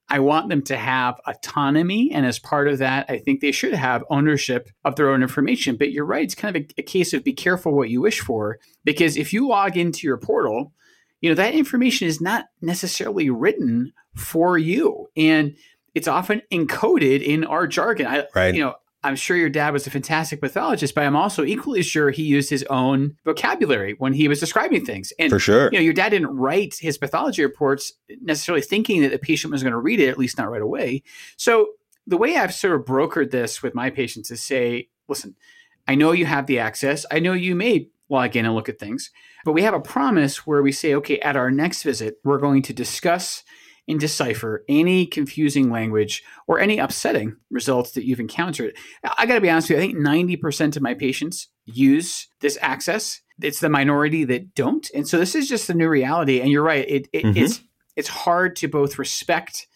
[0.09, 2.11] I want them to have autonomy.
[2.13, 5.75] And as part of that, I think they should have ownership of their own information.
[5.75, 8.21] But you're right, it's kind of a, a, case of be careful what you wish
[8.21, 8.59] for.
[8.85, 10.71] Because if you log into your portal,
[11.19, 15.07] you know, that information is not necessarily written for you.
[15.17, 15.57] And
[15.93, 18.07] it's often encoded in our jargon.
[18.07, 18.53] I, right.
[18.53, 18.75] You know,
[19.07, 22.49] I'm sure your dad was a fantastic pathologist, but I'm also equally sure he used
[22.49, 25.13] his own vocabulary when he was describing things.
[25.17, 29.11] And for sure, you know, your dad didn't write his pathology reports necessarily thinking that
[29.11, 31.03] the patient was going to read it, at least not right away.
[31.37, 31.69] So
[32.05, 35.35] the way I've sort of brokered this with my patients is say, listen,
[35.87, 37.05] I know you have the access.
[37.09, 39.09] I know you may log in and look at things,
[39.45, 42.61] but we have a promise where we say, okay, at our next visit, we're going
[42.63, 43.43] to discuss
[43.87, 48.75] and decipher any confusing language or any upsetting results that you've encountered.
[49.17, 52.57] I got to be honest with you, I think 90% of my patients use this
[52.61, 53.21] access.
[53.41, 54.89] It's the minority that don't.
[54.93, 56.41] And so this is just the new reality.
[56.41, 57.37] And you're right, it, it, mm-hmm.
[57.37, 57.61] it's,
[57.95, 59.67] it's hard to both respect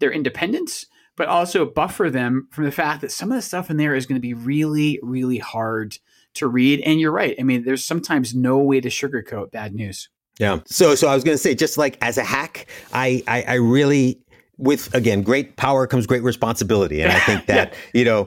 [0.00, 3.76] their independence, but also buffer them from the fact that some of the stuff in
[3.76, 5.98] there is going to be really, really hard
[6.34, 6.80] to read.
[6.80, 7.36] And you're right.
[7.38, 10.08] I mean, there's sometimes no way to sugarcoat bad news.
[10.40, 10.60] Yeah.
[10.64, 13.54] So so I was going to say, just like as a hack, I, I, I
[13.56, 14.18] really
[14.60, 17.02] with again great power comes great responsibility.
[17.02, 18.00] And i think that yeah.
[18.00, 18.26] you know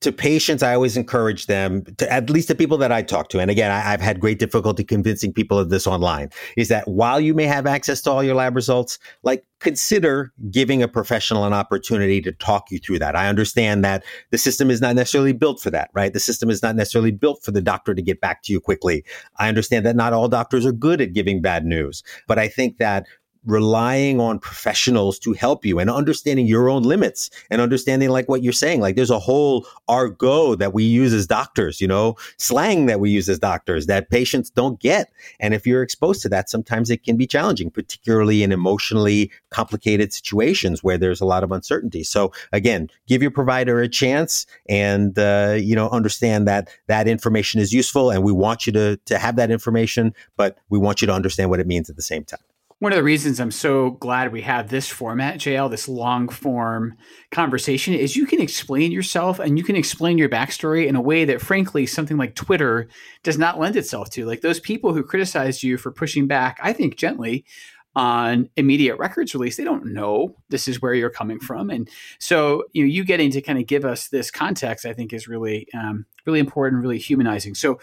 [0.00, 3.38] to patients i always encourage them to at least the people that i talk to
[3.38, 7.20] and again I, have had great difficulty convincing people of this online is that while
[7.20, 11.52] you may have access to all your lab results like consider giving a professional an
[11.52, 13.16] opportunity to talk you through that.
[13.16, 16.12] I understand that the system is not necessarily built for that right?
[16.12, 19.02] The system is not necessarily built for the doctor to get back to you quickly.
[19.38, 22.78] I understand that not all doctors are good at giving bad news but i think
[22.78, 23.06] that
[23.46, 28.42] relying on professionals to help you and understanding your own limits and understanding like what
[28.42, 28.80] you're saying.
[28.80, 33.10] Like there's a whole argot that we use as doctors you know slang that we
[33.10, 35.10] use as doctors that patients don't get.
[35.40, 40.12] And if you're exposed to that sometimes it can be challenging particularly in emotionally complicated
[40.12, 42.02] situations where there's a lot of uncertainty.
[42.02, 47.60] So again give your provider a chance and uh, you know understand that that information
[47.60, 51.06] is useful and we want you to to have that information but we want you
[51.06, 52.40] to understand what it means at the same time
[52.78, 56.94] one of the reasons I'm so glad we have this format, JL, this long form
[57.30, 61.24] conversation, is you can explain yourself and you can explain your backstory in a way
[61.24, 62.88] that, frankly, something like Twitter
[63.22, 64.26] does not lend itself to.
[64.26, 67.46] Like those people who criticized you for pushing back, I think gently,
[67.94, 71.70] on immediate records release, they don't know this is where you're coming from.
[71.70, 75.14] And so, you know, you getting to kind of give us this context, I think,
[75.14, 77.54] is really, um, really important, really humanizing.
[77.54, 77.80] So,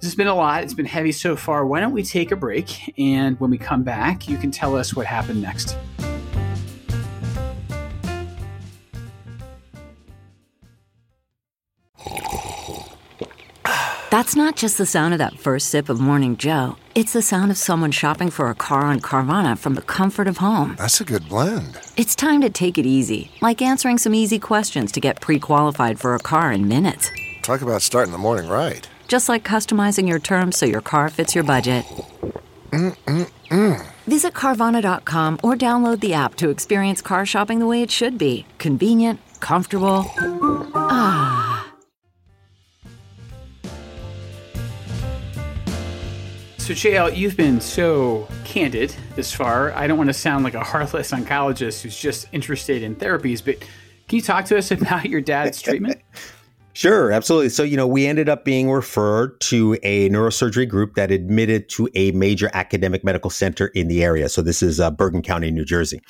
[0.00, 0.62] this has been a lot.
[0.62, 1.66] It's been heavy so far.
[1.66, 2.94] Why don't we take a break?
[2.98, 5.76] And when we come back, you can tell us what happened next.
[14.10, 16.76] That's not just the sound of that first sip of Morning Joe.
[16.94, 20.38] It's the sound of someone shopping for a car on Carvana from the comfort of
[20.38, 20.76] home.
[20.78, 21.78] That's a good blend.
[21.96, 26.00] It's time to take it easy, like answering some easy questions to get pre qualified
[26.00, 27.10] for a car in minutes.
[27.42, 28.88] Talk about starting the morning right.
[29.08, 31.86] Just like customizing your terms so your car fits your budget.
[32.70, 33.86] Mm-mm-mm.
[34.06, 38.44] Visit Carvana.com or download the app to experience car shopping the way it should be
[38.58, 40.04] convenient, comfortable.
[40.74, 41.72] Ah.
[46.58, 49.72] So, JL, you've been so candid this far.
[49.72, 53.58] I don't want to sound like a heartless oncologist who's just interested in therapies, but
[53.60, 55.97] can you talk to us about your dad's treatment?
[56.78, 57.48] Sure, absolutely.
[57.48, 61.88] So, you know, we ended up being referred to a neurosurgery group that admitted to
[61.96, 64.28] a major academic medical center in the area.
[64.28, 66.00] So, this is uh, Bergen County, New Jersey.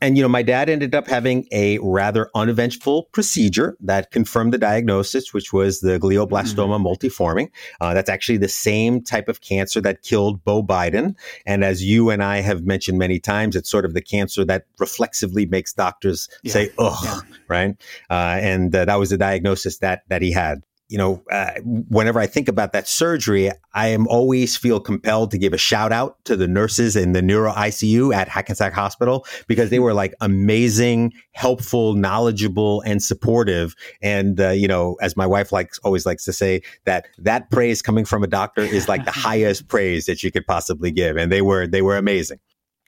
[0.00, 4.58] And, you know, my dad ended up having a rather uneventful procedure that confirmed the
[4.58, 6.86] diagnosis, which was the glioblastoma mm-hmm.
[6.86, 7.50] multiforme.
[7.80, 11.16] Uh, that's actually the same type of cancer that killed Beau Biden.
[11.46, 14.66] And as you and I have mentioned many times, it's sort of the cancer that
[14.78, 16.52] reflexively makes doctors yeah.
[16.52, 17.20] say, ugh, yeah.
[17.48, 17.76] right?
[18.08, 20.62] Uh, and uh, that was the diagnosis that that he had.
[20.88, 25.38] You know, uh, whenever I think about that surgery, I am always feel compelled to
[25.38, 29.70] give a shout out to the nurses in the neuro ICU at Hackensack Hospital because
[29.70, 33.74] they were like amazing, helpful, knowledgeable, and supportive.
[34.02, 37.80] And uh, you know, as my wife likes always likes to say, that that praise
[37.80, 41.32] coming from a doctor is like the highest praise that you could possibly give, and
[41.32, 42.38] they were they were amazing.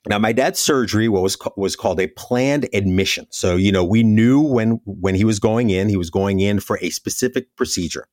[0.06, 3.26] Now, my dad's surgery was was called a planned admission.
[3.30, 6.60] So, you know, we knew when when he was going in, he was going in
[6.60, 8.06] for a specific procedure.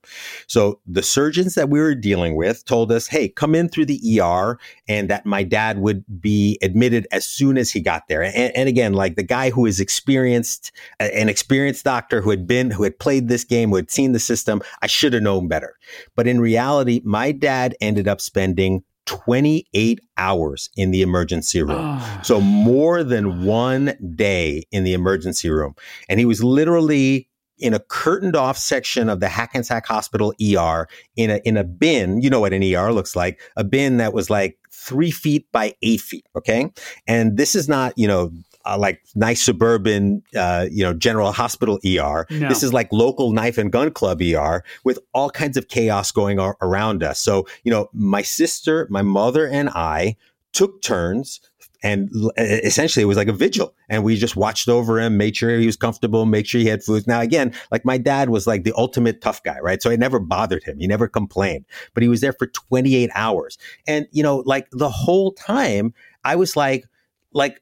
[0.48, 4.00] So, the surgeons that we were dealing with told us, "Hey, come in through the
[4.22, 8.24] ER," and that my dad would be admitted as soon as he got there.
[8.24, 12.72] And, and again, like the guy who is experienced, an experienced doctor who had been
[12.72, 15.76] who had played this game, who had seen the system, I should have known better.
[16.16, 22.00] But in reality, my dad ended up spending 28 hours in the emergency room.
[22.00, 22.20] Oh.
[22.24, 25.76] So more than one day in the emergency room.
[26.08, 31.30] And he was literally in a curtained off section of the Hackensack Hospital ER in
[31.30, 32.22] a, in a bin.
[32.22, 35.76] You know what an ER looks like, a bin that was like three feet by
[35.82, 36.26] eight feet.
[36.38, 36.72] Okay.
[37.06, 38.32] And this is not, you know,
[38.66, 42.26] uh, like nice suburban, uh, you know, general hospital ER.
[42.30, 42.50] No.
[42.50, 46.40] This is like local knife and gun club ER with all kinds of chaos going
[46.40, 47.20] ar- around us.
[47.20, 50.18] So, you know, my sister, my mother, and I
[50.54, 51.40] took turns
[51.84, 55.58] and essentially it was like a vigil and we just watched over him made sure
[55.58, 58.64] he was comfortable make sure he had food now again like my dad was like
[58.64, 62.10] the ultimate tough guy right so it never bothered him he never complained but he
[62.10, 65.94] was there for 28 hours and you know like the whole time
[66.24, 66.86] i was like
[67.34, 67.62] like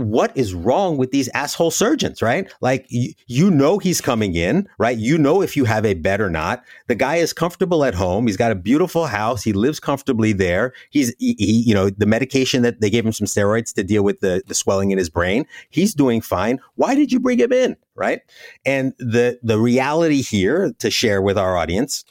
[0.00, 2.52] what is wrong with these asshole surgeons, right?
[2.60, 4.96] Like, you, you know, he's coming in, right?
[4.96, 6.64] You know, if you have a bed or not.
[6.88, 8.26] The guy is comfortable at home.
[8.26, 9.42] He's got a beautiful house.
[9.42, 10.72] He lives comfortably there.
[10.90, 14.02] He's, he, he, you know, the medication that they gave him some steroids to deal
[14.02, 15.46] with the, the swelling in his brain.
[15.70, 16.60] He's doing fine.
[16.74, 17.76] Why did you bring him in?
[17.94, 18.22] Right.
[18.64, 22.04] And the, the reality here to share with our audience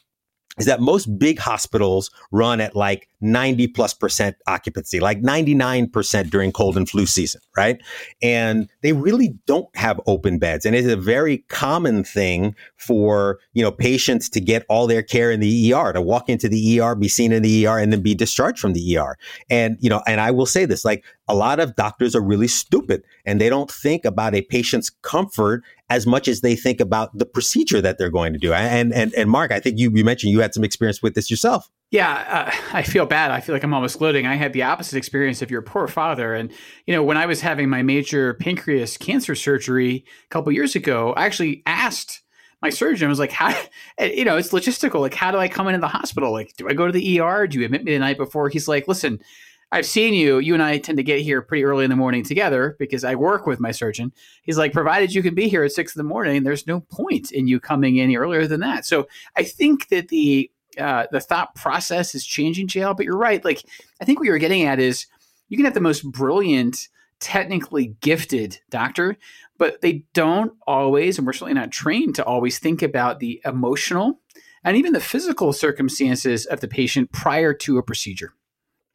[0.60, 6.52] is that most big hospitals run at like 90 plus percent occupancy, like 99% during
[6.52, 7.82] cold and flu season, right?
[8.22, 10.66] And they really don't have open beds.
[10.66, 15.32] And it's a very common thing for, you know, patients to get all their care
[15.32, 18.02] in the ER, to walk into the ER, be seen in the ER, and then
[18.02, 19.18] be discharged from the ER.
[19.50, 22.48] And, you know, and I will say this, like a lot of doctors are really
[22.48, 27.16] stupid and they don't think about a patient's comfort as much as they think about
[27.18, 28.52] the procedure that they're going to do.
[28.52, 31.30] And and and Mark, I think you you mentioned you had some experience with this
[31.30, 31.70] yourself.
[31.92, 33.32] Yeah, uh, I feel bad.
[33.32, 34.26] I feel like I'm almost gloating.
[34.26, 36.34] I had the opposite experience of your poor father.
[36.34, 36.52] And,
[36.86, 41.14] you know, when I was having my major pancreas cancer surgery a couple years ago,
[41.14, 42.22] I actually asked
[42.62, 43.58] my surgeon, was like, how,
[44.00, 45.00] you know, it's logistical.
[45.00, 46.32] Like, how do I come into the hospital?
[46.32, 47.48] Like, do I go to the ER?
[47.48, 48.50] Do you admit me the night before?
[48.50, 49.20] He's like, listen,
[49.72, 50.40] I've seen you.
[50.40, 53.16] You and I tend to get here pretty early in the morning together because I
[53.16, 54.12] work with my surgeon.
[54.42, 57.32] He's like, provided you can be here at six in the morning, there's no point
[57.32, 58.86] in you coming in earlier than that.
[58.86, 62.96] So I think that the uh, the thought process is changing, JL.
[62.96, 63.44] But you're right.
[63.44, 63.64] Like
[64.02, 65.08] I think what you're getting at is
[65.50, 66.88] you can have the most brilliant,
[67.20, 69.18] technically gifted doctor,
[69.58, 74.22] but they don't always, and we're certainly not trained to always think about the emotional
[74.64, 78.34] and even the physical circumstances of the patient prior to a procedure.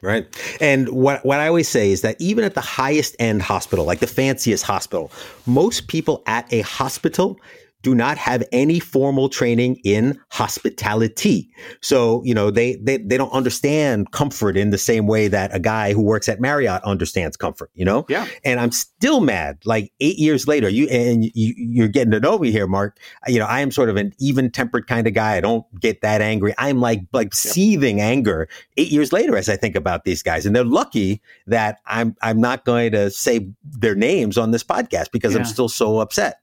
[0.02, 0.26] Right.
[0.60, 4.00] And what, what I always say is that even at the highest end hospital, like
[4.00, 5.10] the fanciest hospital,
[5.46, 7.40] most people at a hospital
[7.84, 11.50] do not have any formal training in hospitality.
[11.82, 15.60] So, you know, they, they, they don't understand comfort in the same way that a
[15.60, 18.06] guy who works at Marriott understands comfort, you know?
[18.08, 18.26] Yeah.
[18.42, 20.70] And I'm still mad like eight years later.
[20.70, 22.98] You, and you, you're getting to know me here, Mark.
[23.28, 25.36] You know, I am sort of an even tempered kind of guy.
[25.36, 26.54] I don't get that angry.
[26.56, 30.46] I'm like, like seething anger eight years later as I think about these guys.
[30.46, 35.12] And they're lucky that I'm, I'm not going to say their names on this podcast
[35.12, 35.40] because yeah.
[35.40, 36.40] I'm still so upset.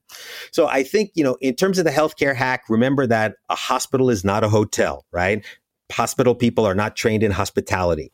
[0.52, 4.10] So I think, you know, in terms of the healthcare hack, remember that a hospital
[4.10, 5.46] is not a hotel, right?
[5.92, 8.12] Hospital people are not trained in hospitality.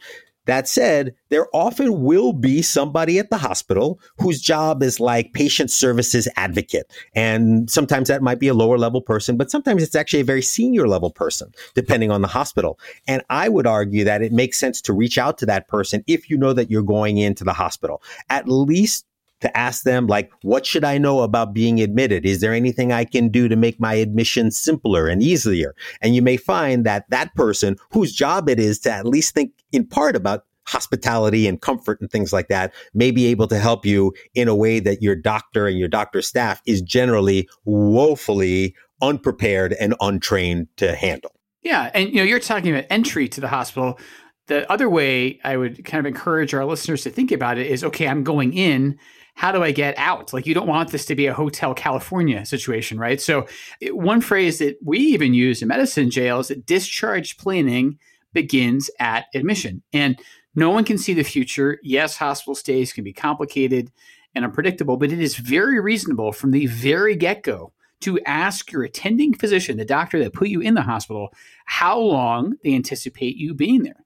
[0.48, 5.70] That said, there often will be somebody at the hospital whose job is like patient
[5.70, 6.90] services advocate.
[7.14, 10.42] And sometimes that might be a lower level person, but sometimes it's actually a very
[10.42, 12.80] senior level person, depending on the hospital.
[13.10, 16.30] And I would argue that it makes sense to reach out to that person if
[16.30, 18.02] you know that you're going into the hospital.
[18.30, 19.06] At least
[19.42, 22.26] to ask them like what should i know about being admitted?
[22.26, 25.76] Is there anything i can do to make my admission simpler and easier?
[26.02, 29.52] And you may find that that person whose job it is to at least think
[29.72, 33.86] in part about hospitality and comfort and things like that may be able to help
[33.86, 39.74] you in a way that your doctor and your doctor staff is generally woefully unprepared
[39.74, 41.32] and untrained to handle.
[41.62, 44.00] Yeah and you know you're talking about entry to the hospital.
[44.48, 47.84] The other way I would kind of encourage our listeners to think about it is
[47.84, 48.98] okay, I'm going in
[49.38, 50.34] how do I get out?
[50.34, 53.22] Like, you don't want this to be a Hotel California situation, right?
[53.22, 53.46] So,
[53.80, 58.00] it, one phrase that we even use in medicine JL is that discharge planning
[58.34, 59.84] begins at admission.
[59.94, 60.20] And
[60.56, 61.78] no one can see the future.
[61.84, 63.92] Yes, hospital stays can be complicated
[64.34, 68.82] and unpredictable, but it is very reasonable from the very get go to ask your
[68.82, 71.30] attending physician, the doctor that put you in the hospital,
[71.66, 74.04] how long they anticipate you being there.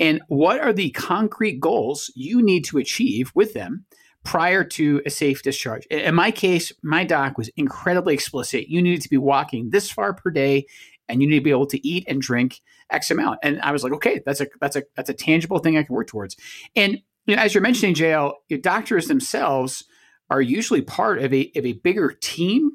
[0.00, 3.84] And what are the concrete goals you need to achieve with them
[4.24, 5.84] prior to a safe discharge.
[5.86, 8.68] In my case, my doc was incredibly explicit.
[8.68, 10.66] You needed to be walking this far per day
[11.08, 13.40] and you need to be able to eat and drink X amount.
[13.42, 15.94] And I was like, okay, that's a that's a that's a tangible thing I can
[15.94, 16.36] work towards.
[16.76, 19.84] And you know, as you're mentioning, JL, doctors themselves
[20.30, 22.72] are usually part of a of a bigger team.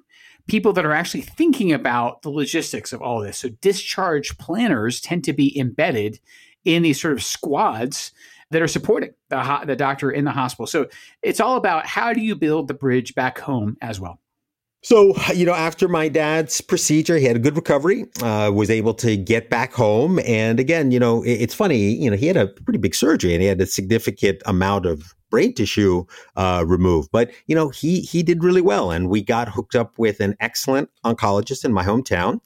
[0.48, 3.38] People that are actually thinking about the logistics of all this.
[3.38, 6.22] So discharge planners tend to be embedded
[6.64, 8.14] in these sort of squads
[8.52, 10.68] that are supporting the, ho- the doctor in the hospital.
[10.68, 10.88] So
[11.22, 14.20] it's all about how do you build the bridge back home as well.
[14.84, 18.94] So, you know, after my dad's procedure, he had a good recovery, uh, was able
[18.96, 20.20] to get back home.
[20.20, 23.34] And again, you know, it, it's funny, you know, he had a pretty big surgery
[23.34, 26.06] and he had a significant amount of brain tissue
[26.38, 27.10] uh, removed.
[27.12, 28.92] But, you know, he, he did really well.
[28.92, 32.40] And we got hooked up with an excellent oncologist in my hometown.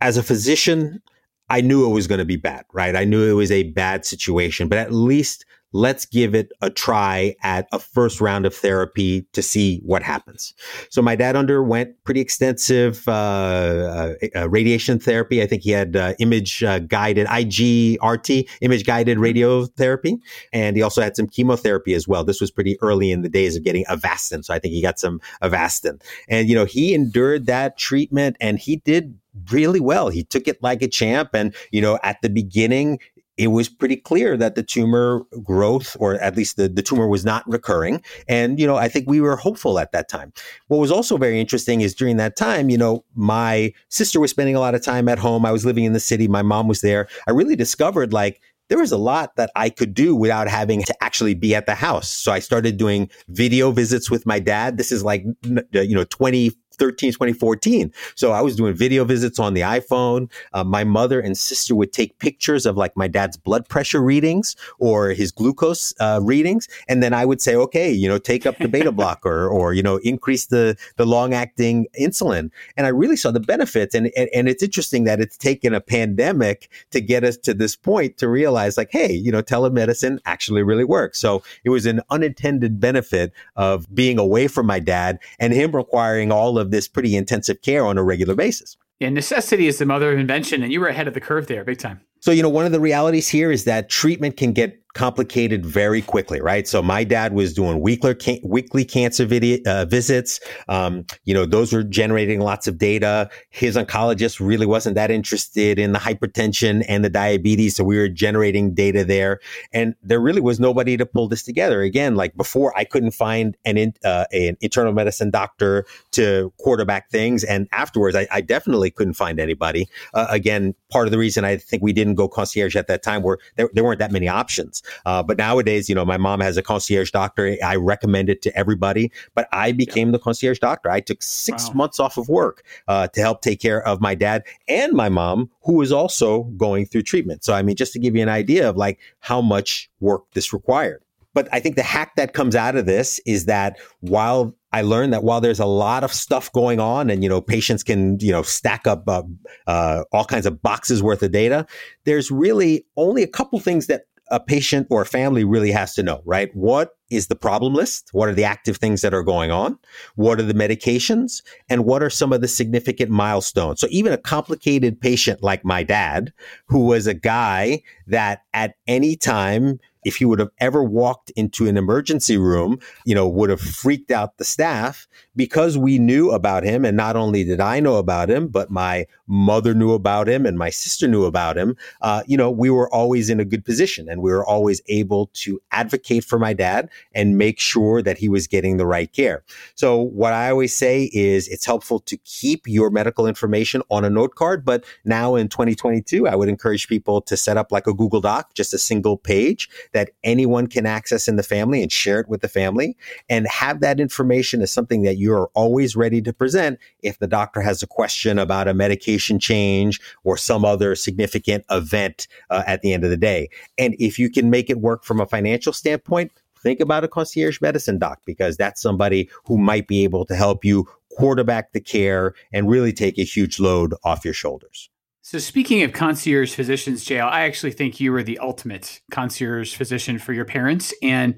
[0.00, 1.02] As a physician,
[1.50, 2.96] I knew it was going to be bad, right?
[2.96, 7.34] I knew it was a bad situation, but at least let's give it a try
[7.42, 10.52] at a first round of therapy to see what happens.
[10.90, 15.42] So my dad underwent pretty extensive uh, uh, uh radiation therapy.
[15.42, 19.24] I think he had uh, image uh, guided IGRT, image guided mm-hmm.
[19.24, 20.18] radiotherapy,
[20.52, 22.24] and he also had some chemotherapy as well.
[22.24, 24.98] This was pretty early in the days of getting Avastin, so I think he got
[24.98, 26.02] some Avastin.
[26.28, 29.19] And you know, he endured that treatment, and he did
[29.50, 30.08] really well.
[30.08, 31.30] He took it like a champ.
[31.34, 32.98] And, you know, at the beginning,
[33.36, 37.24] it was pretty clear that the tumor growth, or at least the, the tumor was
[37.24, 38.02] not recurring.
[38.28, 40.32] And, you know, I think we were hopeful at that time.
[40.68, 44.56] What was also very interesting is during that time, you know, my sister was spending
[44.56, 45.46] a lot of time at home.
[45.46, 46.28] I was living in the city.
[46.28, 47.08] My mom was there.
[47.26, 50.94] I really discovered like, there was a lot that I could do without having to
[51.02, 52.08] actually be at the house.
[52.08, 54.76] So I started doing video visits with my dad.
[54.76, 57.92] This is like, you know, 20, 2013, 2014.
[58.14, 60.30] So I was doing video visits on the iPhone.
[60.52, 64.56] Uh, my mother and sister would take pictures of like my dad's blood pressure readings
[64.78, 66.68] or his glucose uh, readings.
[66.88, 69.82] And then I would say, okay, you know, take up the beta blocker or, you
[69.82, 72.50] know, increase the, the long acting insulin.
[72.76, 73.94] And I really saw the benefits.
[73.94, 77.76] And, and, and it's interesting that it's taken a pandemic to get us to this
[77.76, 81.18] point to realize like, hey, you know, telemedicine actually really works.
[81.18, 86.32] So it was an unintended benefit of being away from my dad and him requiring
[86.32, 88.76] all of this pretty intensive care on a regular basis.
[88.98, 91.64] Yeah, necessity is the mother of invention, and you were ahead of the curve there,
[91.64, 92.00] big time.
[92.20, 96.02] So, you know, one of the realities here is that treatment can get complicated very
[96.02, 96.66] quickly, right?
[96.66, 100.40] So my dad was doing weekly weekly cancer video, uh, visits.
[100.68, 103.30] Um, you know, those were generating lots of data.
[103.50, 108.08] His oncologist really wasn't that interested in the hypertension and the diabetes, so we were
[108.08, 109.40] generating data there.
[109.72, 111.82] And there really was nobody to pull this together.
[111.82, 117.10] Again, like before, I couldn't find an in, uh, an internal medicine doctor to quarterback
[117.10, 119.88] things, and afterwards, I, I definitely couldn't find anybody.
[120.14, 123.22] Uh, again, part of the reason I think we didn't go concierge at that time
[123.22, 124.79] were there, there weren't that many options.
[125.06, 127.56] Uh, but nowadays, you know, my mom has a concierge doctor.
[127.64, 129.10] I recommend it to everybody.
[129.34, 130.12] But I became yeah.
[130.12, 130.90] the concierge doctor.
[130.90, 131.74] I took six wow.
[131.74, 135.50] months off of work uh, to help take care of my dad and my mom,
[135.62, 137.44] who was also going through treatment.
[137.44, 140.52] So, I mean, just to give you an idea of like how much work this
[140.52, 141.02] required.
[141.32, 145.12] But I think the hack that comes out of this is that while I learned
[145.12, 148.32] that while there's a lot of stuff going on and, you know, patients can, you
[148.32, 149.22] know, stack up uh,
[149.66, 151.66] uh, all kinds of boxes worth of data,
[152.04, 156.02] there's really only a couple things that a patient or a family really has to
[156.02, 156.54] know, right?
[156.54, 158.10] What is the problem list?
[158.12, 159.78] What are the active things that are going on?
[160.14, 161.42] What are the medications?
[161.68, 163.80] And what are some of the significant milestones?
[163.80, 166.32] So even a complicated patient like my dad,
[166.66, 171.66] who was a guy that at any time if he would have ever walked into
[171.66, 176.64] an emergency room, you know, would have freaked out the staff because we knew about
[176.64, 176.84] him.
[176.84, 180.58] And not only did I know about him, but my mother knew about him and
[180.58, 181.76] my sister knew about him.
[182.00, 185.30] Uh, you know, we were always in a good position and we were always able
[185.34, 189.44] to advocate for my dad and make sure that he was getting the right care.
[189.74, 194.10] So what I always say is it's helpful to keep your medical information on a
[194.10, 194.64] note card.
[194.64, 198.54] But now in 2022, I would encourage people to set up like a Google Doc,
[198.54, 202.40] just a single page that anyone can access in the family and share it with
[202.40, 202.96] the family
[203.28, 207.60] and have that information as something that you're always ready to present if the doctor
[207.60, 212.92] has a question about a medication change or some other significant event uh, at the
[212.92, 213.48] end of the day.
[213.78, 216.32] And if you can make it work from a financial standpoint,
[216.62, 220.64] think about a concierge medicine doc because that's somebody who might be able to help
[220.64, 220.86] you
[221.16, 224.89] quarterback the care and really take a huge load off your shoulders.
[225.22, 230.18] So speaking of concierge physicians, JL, I actually think you were the ultimate concierge physician
[230.18, 230.94] for your parents.
[231.02, 231.34] And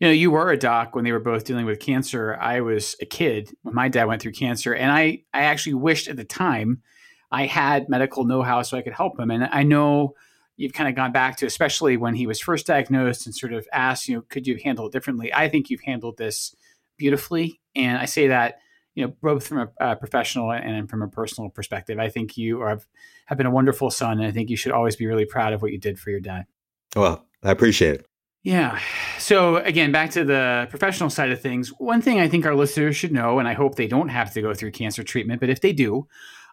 [0.00, 2.36] you know, you were a doc when they were both dealing with cancer.
[2.36, 6.08] I was a kid when my dad went through cancer, and I I actually wished
[6.08, 6.82] at the time
[7.30, 9.30] I had medical know-how so I could help him.
[9.30, 10.14] And I know
[10.56, 13.66] you've kind of gone back to, especially when he was first diagnosed, and sort of
[13.72, 15.32] asked, you know, could you handle it differently?
[15.32, 16.54] I think you've handled this
[16.96, 18.60] beautifully, and I say that
[18.96, 21.98] you know, both from a uh, professional and from a personal perspective.
[21.98, 22.80] I think you are,
[23.26, 25.62] have been a wonderful son, and I think you should always be really proud of
[25.62, 26.46] what you did for your dad.
[26.96, 28.06] Well, I appreciate it.
[28.42, 28.80] Yeah.
[29.18, 31.68] So again, back to the professional side of things.
[31.78, 34.40] One thing I think our listeners should know, and I hope they don't have to
[34.40, 36.06] go through cancer treatment, but if they do,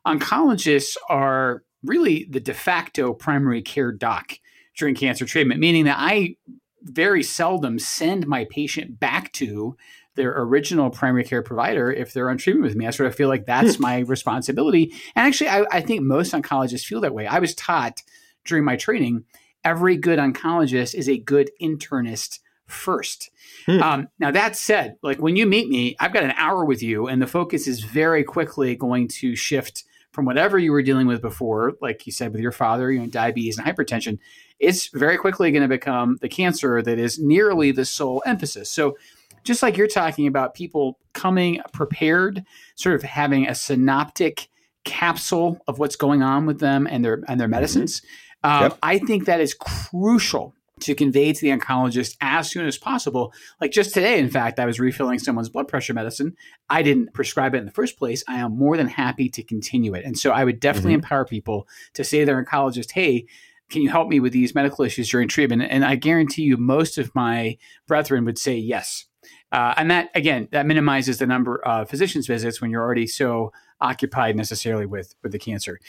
[0.05, 4.33] oncologists are really the de facto primary care doc
[4.77, 6.35] during cancer treatment, meaning that I
[6.81, 9.77] very seldom send my patient back to
[10.15, 12.87] their original primary care provider if they're on treatment with me.
[12.87, 13.83] I sort of feel like that's hmm.
[13.83, 14.93] my responsibility.
[15.15, 17.27] And actually, I, I think most oncologists feel that way.
[17.27, 18.01] I was taught
[18.45, 19.25] during my training
[19.63, 23.29] every good oncologist is a good internist first.
[23.65, 23.81] Hmm.
[23.81, 27.07] Um, now, that said, like when you meet me, I've got an hour with you,
[27.07, 31.21] and the focus is very quickly going to shift from whatever you were dealing with
[31.21, 34.19] before, like you said with your father, you know, diabetes and hypertension.
[34.59, 38.69] It's very quickly going to become the cancer that is nearly the sole emphasis.
[38.69, 38.95] So
[39.43, 42.43] just like you're talking about people coming prepared,
[42.75, 44.49] sort of having a synoptic
[44.83, 47.51] capsule of what's going on with them and their and their mm-hmm.
[47.51, 48.01] medicines.
[48.43, 48.63] Mm-hmm.
[48.63, 48.77] yep.
[48.83, 53.31] I think that is crucial to convey to the oncologist as soon as possible.
[53.61, 56.35] Like just today, in fact, I was refilling someone's blood pressure medicine.
[56.69, 58.23] I didn't prescribe it in the first place.
[58.27, 60.03] I am more than happy to continue it.
[60.03, 61.03] And so I would definitely mm-hmm.
[61.03, 63.27] empower people to say to their oncologist, hey,
[63.69, 65.63] can you help me with these medical issues during treatment?
[65.69, 69.05] And I guarantee you, most of my brethren would say yes.
[69.53, 73.53] Uh, and that again, that minimizes the number of physicians visits when you're already so
[73.79, 75.79] occupied necessarily with with the cancer.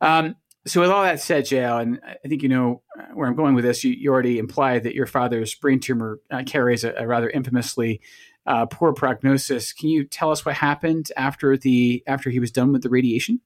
[0.00, 3.34] Um, so with all that said, JL, and I think you know uh, where I'm
[3.34, 3.82] going with this.
[3.82, 8.02] You, you already implied that your father's brain tumor uh, carries a, a, rather infamously
[8.46, 9.72] uh, poor prognosis.
[9.72, 13.40] Can you tell us what happened after the after he was done with the radiation?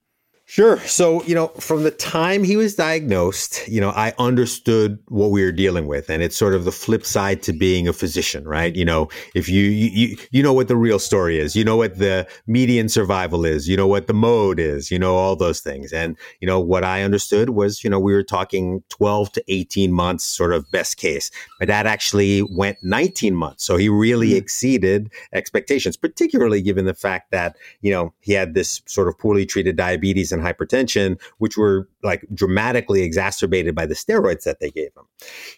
[0.50, 0.78] Sure.
[0.78, 5.44] So, you know, from the time he was diagnosed, you know, I understood what we
[5.44, 6.08] were dealing with.
[6.08, 8.74] And it's sort of the flip side to being a physician, right?
[8.74, 11.98] You know, if you, you, you know what the real story is, you know what
[11.98, 15.92] the median survival is, you know what the mode is, you know, all those things.
[15.92, 19.92] And, you know, what I understood was, you know, we were talking 12 to 18
[19.92, 21.30] months, sort of best case.
[21.60, 23.64] My dad actually went 19 months.
[23.64, 24.38] So he really mm-hmm.
[24.38, 29.44] exceeded expectations, particularly given the fact that, you know, he had this sort of poorly
[29.44, 34.90] treated diabetes and hypertension, which were like dramatically exacerbated by the steroids that they gave
[34.96, 35.04] him.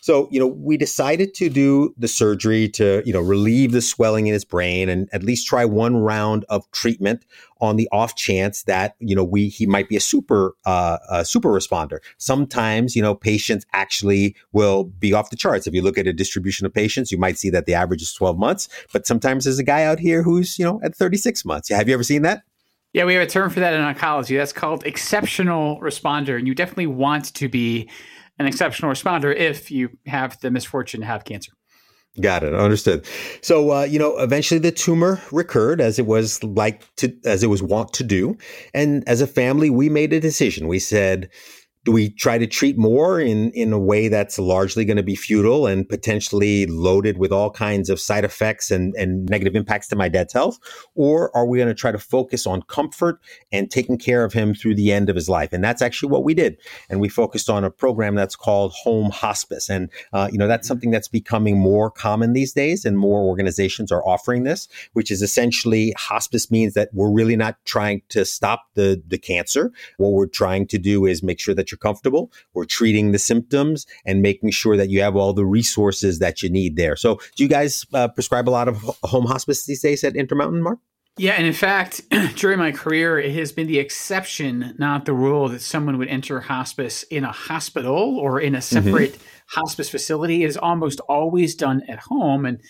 [0.01, 4.27] So, you know, we decided to do the surgery to, you know, relieve the swelling
[4.27, 7.25] in his brain and at least try one round of treatment
[7.61, 11.25] on the off chance that you know we he might be a super uh, a
[11.25, 11.99] super responder.
[12.19, 15.67] Sometimes you know patients actually will be off the charts.
[15.67, 18.13] If you look at a distribution of patients, you might see that the average is
[18.13, 21.69] 12 months, but sometimes there's a guy out here who's you know at 36 months.
[21.69, 22.43] Have you ever seen that?
[22.93, 24.37] Yeah, we have a term for that in oncology.
[24.37, 26.37] That's called exceptional responder.
[26.37, 27.89] And you definitely want to be
[28.39, 31.53] an exceptional responder if you have the misfortune to have cancer.
[32.21, 32.53] Got it.
[32.53, 33.07] Understood.
[33.41, 37.47] So, uh, you know, eventually the tumor recurred as it was like to, as it
[37.47, 38.37] was wont to do.
[38.75, 40.67] And as a family, we made a decision.
[40.67, 41.31] We said,
[41.85, 45.15] do we try to treat more in, in a way that's largely going to be
[45.15, 49.97] futile and potentially loaded with all kinds of side effects and, and negative impacts to
[49.97, 50.59] my dad's health?
[50.95, 53.19] Or are we going to try to focus on comfort
[53.51, 55.55] and taking care of him through the end of his life?
[55.55, 56.59] And that's actually what we did.
[56.91, 59.71] And we focused on a program that's called home hospice.
[59.71, 63.91] And, uh, you know, that's something that's becoming more common these days and more organizations
[63.91, 68.65] are offering this, which is essentially hospice means that we're really not trying to stop
[68.75, 69.73] the, the cancer.
[69.97, 72.33] What we're trying to do is make sure that you're comfortable.
[72.55, 76.51] We're treating the symptoms and making sure that you have all the resources that you
[76.51, 76.97] need there.
[76.97, 80.63] So, do you guys uh, prescribe a lot of home hospice these days at Intermountain,
[80.63, 80.79] Mark?
[81.17, 82.01] Yeah, and in fact,
[82.37, 86.41] during my career, it has been the exception, not the rule, that someone would enter
[86.41, 88.87] hospice in a hospital or in a mm-hmm.
[88.87, 89.61] separate mm-hmm.
[89.61, 90.45] hospice facility.
[90.45, 92.47] It is almost always done at home.
[92.47, 92.63] And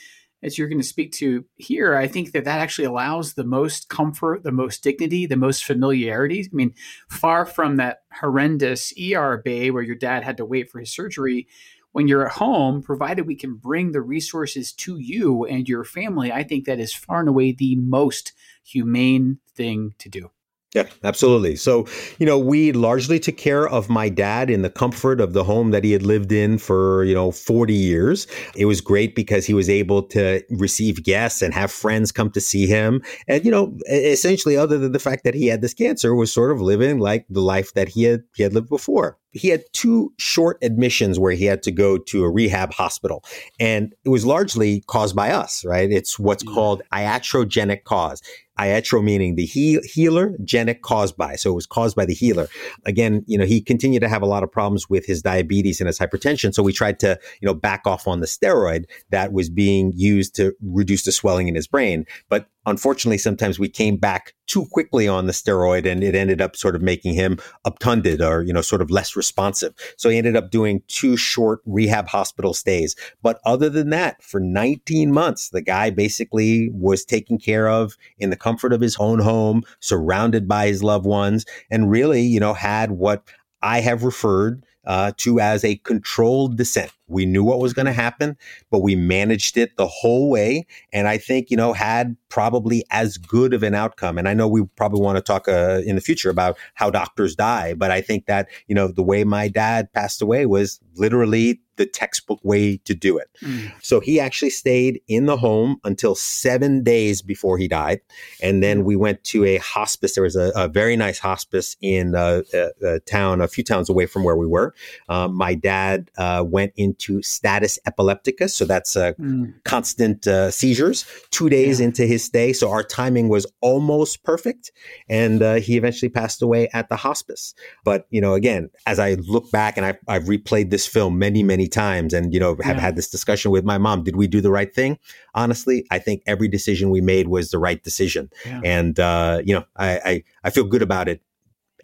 [0.43, 3.89] as you're going to speak to here, I think that that actually allows the most
[3.89, 6.41] comfort, the most dignity, the most familiarity.
[6.41, 6.75] I mean,
[7.09, 11.47] far from that horrendous ER bay where your dad had to wait for his surgery.
[11.93, 16.33] When you're at home, provided we can bring the resources to you and your family,
[16.33, 18.33] I think that is far and away the most
[18.65, 20.31] humane thing to do.
[20.75, 21.57] Yeah, absolutely.
[21.57, 21.87] So,
[22.21, 25.73] you know, we largely took care of my dad in the comfort of the home
[25.73, 28.29] that he had lived in for, you know, 40 years.
[28.55, 32.41] It was great because he was able to receive guests and have friends come to
[32.41, 33.03] see him.
[33.27, 36.53] And, you know, essentially, other than the fact that he had this cancer, was sort
[36.53, 40.13] of living like the life that he had, he had lived before he had two
[40.19, 43.25] short admissions where he had to go to a rehab hospital.
[43.59, 45.91] And it was largely caused by us, right?
[45.91, 46.53] It's what's yeah.
[46.53, 48.23] called iatrogenic cause.
[48.61, 51.37] Iatro meaning the he- healer, genic caused by.
[51.37, 52.47] So it was caused by the healer.
[52.85, 55.87] Again, you know, he continued to have a lot of problems with his diabetes and
[55.87, 56.53] his hypertension.
[56.53, 60.35] So we tried to, you know, back off on the steroid that was being used
[60.37, 62.05] to reduce the swelling in his brain.
[62.29, 66.57] But unfortunately, sometimes we came back too quickly on the steroid and it ended up
[66.57, 69.73] sort of making him obtunded or, you know, sort of less responsive.
[69.97, 72.97] So he ended up doing two short rehab hospital stays.
[73.23, 78.31] But other than that, for 19 months, the guy basically was taken care of in
[78.31, 82.55] the comfort of his own home, surrounded by his loved ones, and really, you know,
[82.55, 83.23] had what
[83.63, 86.93] I have referred uh, to as a controlled descent.
[87.11, 88.37] We knew what was going to happen,
[88.71, 90.67] but we managed it the whole way.
[90.93, 94.17] And I think, you know, had probably as good of an outcome.
[94.17, 97.35] And I know we probably want to talk uh, in the future about how doctors
[97.35, 101.61] die, but I think that, you know, the way my dad passed away was literally
[101.81, 103.31] the textbook way to do it.
[103.43, 103.73] Mm.
[103.83, 108.03] So he actually stayed in the home until seven days before he died.
[108.43, 110.15] And then we went to a hospice.
[110.15, 113.89] There was a, a very nice hospice in a, a, a, town, a few towns
[113.89, 114.75] away from where we were.
[115.09, 118.55] Um, my dad uh, went into status epilepticus.
[118.55, 119.53] So that's uh, mm.
[119.65, 121.87] constant uh, seizures two days yeah.
[121.87, 122.53] into his stay.
[122.53, 124.73] So our timing was almost perfect.
[125.09, 127.55] And uh, he eventually passed away at the hospice.
[127.85, 131.43] But, you know, again, as I look back and I, I've replayed this film many,
[131.43, 132.83] many times and, you know, have yeah.
[132.83, 134.05] had this discussion with my mom.
[134.05, 134.99] Did we do the right thing?
[135.35, 138.31] Honestly, I think every decision we made was the right decision.
[138.45, 138.61] Yeah.
[138.65, 141.21] And, uh, you know, I, I, I feel good about it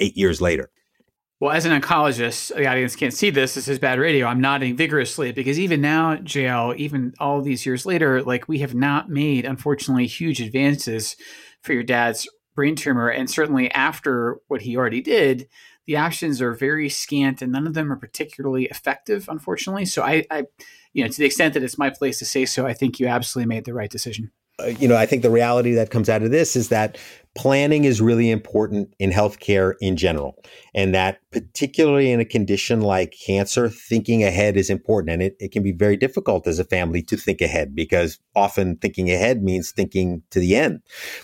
[0.01, 0.71] eight years later.
[1.39, 3.55] Well, as an oncologist, the audience can't see this.
[3.55, 4.27] This is bad radio.
[4.27, 8.75] I'm nodding vigorously because even now, JL, even all these years later, like we have
[8.75, 11.15] not made, unfortunately, huge advances
[11.61, 13.11] for your dad's brain tumor.
[13.11, 15.47] And certainly after what he already did,
[15.87, 19.85] the options are very scant and none of them are particularly effective, unfortunately.
[19.85, 20.45] So I, I
[20.95, 23.09] you know, to the extent that it's my place to say so, I think you
[23.09, 24.33] absolutely made the right decision.
[24.59, 26.97] Uh, you know, I think the reality that comes out of this is that
[27.37, 30.43] planning is really important in healthcare in general.
[30.75, 35.11] And that particularly in a condition like cancer, thinking ahead is important.
[35.13, 38.77] And it, it can be very difficult as a family to think ahead because often
[38.77, 40.81] thinking ahead means thinking to the end.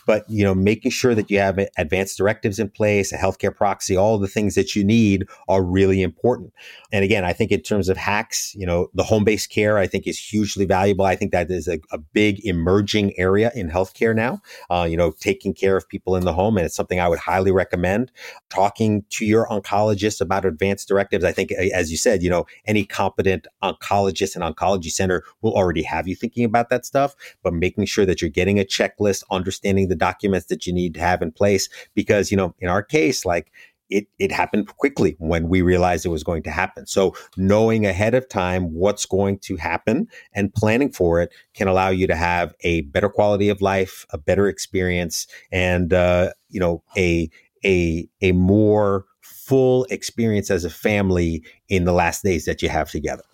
[0.06, 3.96] But, you know, making sure that you have advanced directives in place, a healthcare proxy,
[3.96, 6.52] all the things that you need are really important.
[6.92, 9.86] And again, I think in terms of hacks, you know, the home based care, I
[9.86, 11.06] think is hugely valuable.
[11.06, 15.12] I think that is a, a big emerging area in healthcare now, uh, you know,
[15.20, 16.56] taking care of people people in the home.
[16.56, 18.10] And it's something I would highly recommend.
[18.50, 21.24] Talking to your oncologist about advanced directives.
[21.24, 25.82] I think, as you said, you know, any competent oncologist and oncology center will already
[25.82, 29.88] have you thinking about that stuff, but making sure that you're getting a checklist, understanding
[29.88, 31.68] the documents that you need to have in place.
[31.94, 33.52] Because, you know, in our case, like,
[33.92, 36.86] it, it happened quickly when we realized it was going to happen.
[36.86, 41.90] So knowing ahead of time what's going to happen and planning for it can allow
[41.90, 46.82] you to have a better quality of life, a better experience, and uh, you know
[46.96, 47.30] a
[47.64, 52.90] a a more full experience as a family in the last days that you have
[52.90, 53.24] together.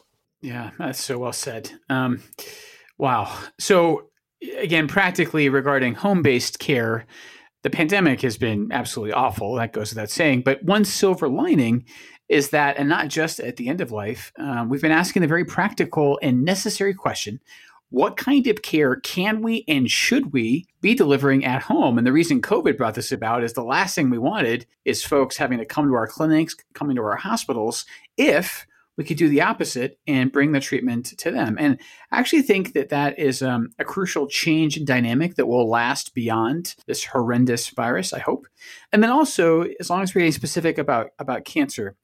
[0.41, 1.71] Yeah, that's so well said.
[1.89, 2.23] Um,
[2.97, 3.37] wow.
[3.59, 4.11] So,
[4.57, 7.07] again, practically regarding home based care,
[7.63, 9.55] the pandemic has been absolutely awful.
[9.55, 10.43] That goes without saying.
[10.43, 11.85] But one silver lining
[12.29, 15.29] is that, and not just at the end of life, um, we've been asking the
[15.29, 17.41] very practical and necessary question
[17.91, 21.97] what kind of care can we and should we be delivering at home?
[21.97, 25.39] And the reason COVID brought this about is the last thing we wanted is folks
[25.39, 27.87] having to come to our clinics, coming to our hospitals,
[28.17, 28.67] if
[28.99, 31.57] we could do the opposite and bring the treatment to them.
[31.59, 31.79] And
[32.11, 36.15] I actually think that that is um, a crucial change in dynamic that will last
[36.15, 38.49] beyond this horrendous virus, I hope.
[38.93, 41.95] And then also, as long as we're getting specific about, about cancer,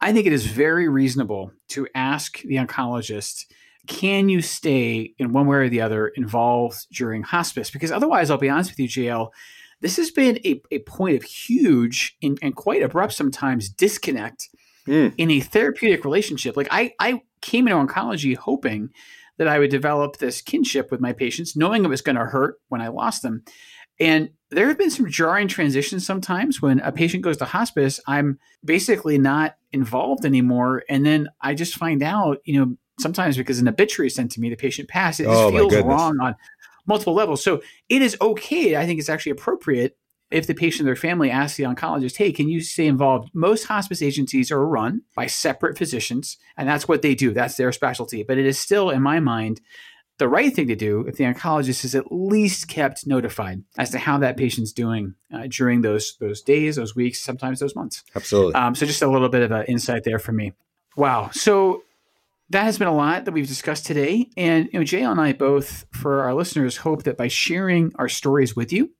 [0.00, 3.46] I think it is very reasonable to ask the oncologist
[3.88, 7.70] can you stay in one way or the other involved during hospice?
[7.70, 9.30] Because otherwise, I'll be honest with you, JL,
[9.80, 14.50] this has been a, a point of huge and, and quite abrupt sometimes disconnect
[14.88, 15.14] mm.
[15.16, 16.56] in a therapeutic relationship.
[16.56, 18.90] Like I, I came into oncology hoping
[19.38, 22.56] that I would develop this kinship with my patients, knowing it was going to hurt
[22.68, 23.44] when I lost them.
[24.00, 28.38] And there have been some jarring transitions sometimes when a patient goes to hospice, I'm
[28.64, 30.82] basically not involved anymore.
[30.88, 34.50] And then I just find out, you know, sometimes because an obituary sent to me,
[34.50, 35.20] the patient passed.
[35.20, 36.34] It just oh, feels wrong on
[36.86, 37.42] multiple levels.
[37.42, 38.76] So it is okay.
[38.76, 39.96] I think it's actually appropriate
[40.30, 43.30] if the patient or their family asks the oncologist, hey, can you stay involved?
[43.32, 47.32] Most hospice agencies are run by separate physicians, and that's what they do.
[47.32, 48.22] That's their specialty.
[48.22, 49.60] But it is still, in my mind,
[50.18, 53.98] the right thing to do if the oncologist is at least kept notified as to
[53.98, 58.02] how that patient's doing uh, during those those days, those weeks, sometimes those months.
[58.14, 58.54] Absolutely.
[58.54, 60.52] Um, so just a little bit of an insight there for me.
[60.96, 61.30] Wow.
[61.32, 61.84] So
[62.50, 64.28] that has been a lot that we've discussed today.
[64.36, 68.08] And you know, Jay and I both, for our listeners, hope that by sharing our
[68.08, 68.90] stories with you,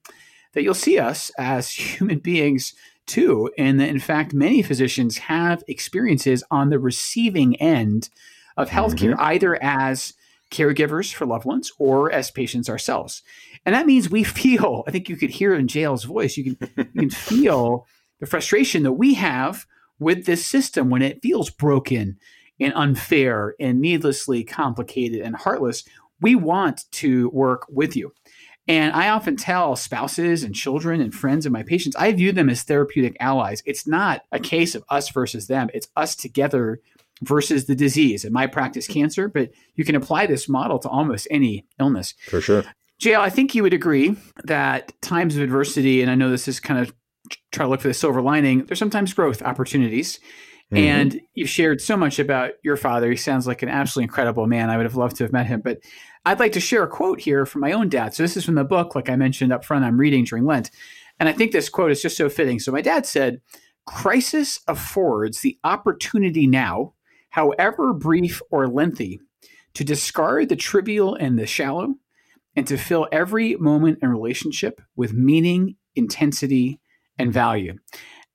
[0.53, 2.73] that you'll see us as human beings
[3.05, 3.51] too.
[3.57, 8.09] And that in fact, many physicians have experiences on the receiving end
[8.55, 9.21] of healthcare, mm-hmm.
[9.21, 10.13] either as
[10.51, 13.21] caregivers for loved ones or as patients ourselves.
[13.65, 16.69] And that means we feel, I think you could hear in JL's voice, you can,
[16.77, 17.85] you can feel
[18.19, 19.65] the frustration that we have
[19.99, 22.17] with this system when it feels broken
[22.59, 25.83] and unfair and needlessly complicated and heartless,
[26.21, 28.13] we want to work with you.
[28.69, 32.51] And I often tell spouses and children and friends of my patients, I view them
[32.51, 33.63] as therapeutic allies.
[33.65, 36.79] It's not a case of us versus them, it's us together
[37.23, 38.23] versus the disease.
[38.23, 42.13] In my practice, cancer, but you can apply this model to almost any illness.
[42.27, 42.63] For sure.
[43.01, 46.59] JL, I think you would agree that times of adversity, and I know this is
[46.59, 46.93] kind of
[47.51, 50.19] try to look for the silver lining, there's sometimes growth opportunities.
[50.71, 50.83] Mm-hmm.
[50.83, 53.09] And you've shared so much about your father.
[53.09, 54.69] He sounds like an absolutely incredible man.
[54.69, 55.61] I would have loved to have met him.
[55.61, 55.79] But
[56.25, 58.13] I'd like to share a quote here from my own dad.
[58.13, 60.69] So this is from the book, like I mentioned up front, I'm reading during Lent.
[61.19, 62.59] And I think this quote is just so fitting.
[62.59, 63.41] So my dad said,
[63.85, 66.93] Crisis affords the opportunity now,
[67.31, 69.19] however brief or lengthy,
[69.73, 71.95] to discard the trivial and the shallow
[72.55, 76.79] and to fill every moment and relationship with meaning, intensity,
[77.17, 77.73] and value.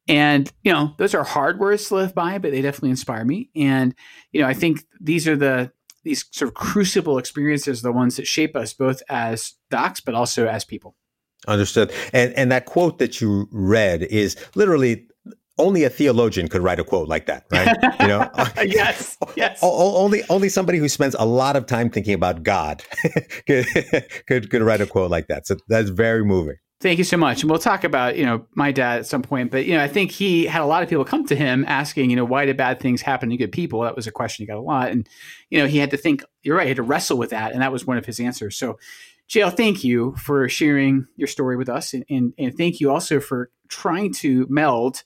[0.07, 3.50] And, you know, those are hard words to live by, but they definitely inspire me.
[3.57, 3.94] And,
[4.32, 8.26] you know, I think these are the, these sort of crucible experiences, the ones that
[8.26, 10.94] shape us both as docs, but also as people.
[11.48, 11.92] Understood.
[12.12, 15.07] And, and that quote that you read is literally
[15.59, 17.76] only a theologian could write a quote like that, right?
[18.00, 18.30] You know,
[18.64, 19.61] yes, yes.
[19.62, 22.82] only only somebody who spends a lot of time thinking about God
[23.46, 23.66] could,
[24.26, 25.46] could could write a quote like that.
[25.46, 26.57] So that's very moving.
[26.81, 27.43] Thank you so much.
[27.43, 29.51] And we'll talk about, you know, my dad at some point.
[29.51, 32.11] But, you know, I think he had a lot of people come to him asking,
[32.11, 33.81] you know, why do bad things happen to good people?
[33.81, 34.91] That was a question he got a lot.
[34.91, 35.09] And,
[35.49, 37.53] you know, he had to think, you're right, he had to wrestle with that.
[37.53, 38.57] And that was one of his answers.
[38.57, 38.79] So,
[39.31, 41.95] JL, thank you for sharing your story with us.
[41.95, 45.03] And, and, and thank you also for trying to meld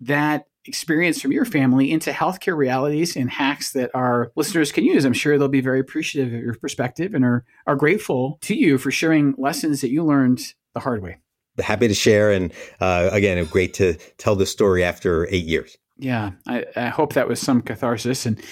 [0.00, 5.04] that experience from your family into healthcare realities and hacks that our listeners can use.
[5.04, 8.78] I'm sure they'll be very appreciative of your perspective and are, are grateful to you
[8.78, 11.18] for sharing lessons that you learned the hard way.
[11.58, 12.32] Happy to share.
[12.32, 15.78] And uh, again, great to tell the story after eight years.
[15.96, 18.26] Yeah, I, I, hope that was some catharsis.
[18.26, 18.42] And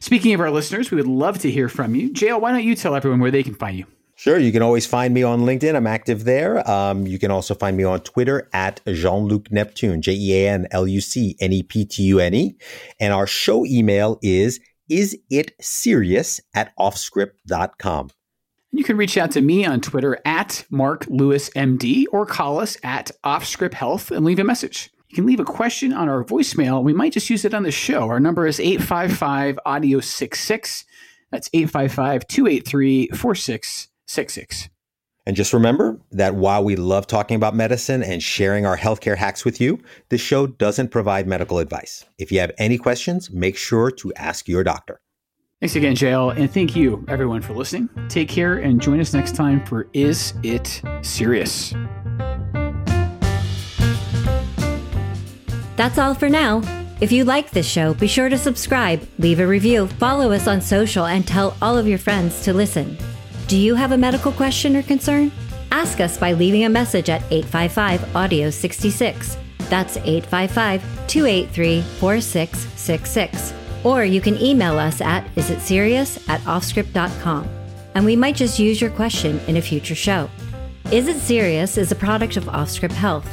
[0.00, 2.10] speaking of our listeners, we would love to hear from you.
[2.10, 3.84] JL, why don't you tell everyone where they can find you?
[4.18, 4.38] Sure.
[4.38, 5.76] You can always find me on LinkedIn.
[5.76, 6.68] I'm active there.
[6.68, 10.48] Um, you can also find me on Twitter at Jean Luc Neptune, J E A
[10.48, 12.56] N L U C N E P T U N E.
[12.98, 14.58] And our show email is
[14.88, 18.10] is it serious at offscript.com.
[18.76, 22.76] You can reach out to me on Twitter at Mark Lewis MD or call us
[22.82, 24.90] at Offscript Health and leave a message.
[25.08, 26.82] You can leave a question on our voicemail.
[26.82, 28.02] We might just use it on the show.
[28.10, 30.84] Our number is 855 Audio 66.
[31.30, 34.68] That's 855 283 4666.
[35.24, 39.42] And just remember that while we love talking about medicine and sharing our healthcare hacks
[39.42, 42.04] with you, this show doesn't provide medical advice.
[42.18, 45.00] If you have any questions, make sure to ask your doctor.
[45.60, 47.88] Thanks again, JL, and thank you, everyone, for listening.
[48.10, 51.72] Take care and join us next time for Is It Serious?
[55.76, 56.60] That's all for now.
[57.00, 60.60] If you like this show, be sure to subscribe, leave a review, follow us on
[60.60, 62.98] social, and tell all of your friends to listen.
[63.48, 65.32] Do you have a medical question or concern?
[65.72, 69.38] Ask us by leaving a message at 855 Audio 66.
[69.70, 73.65] That's 855 283 4666.
[73.86, 77.48] Or you can email us at isitserious at offscript.com,
[77.94, 80.28] and we might just use your question in a future show.
[80.90, 83.28] Is It Serious is a product of Offscript Health.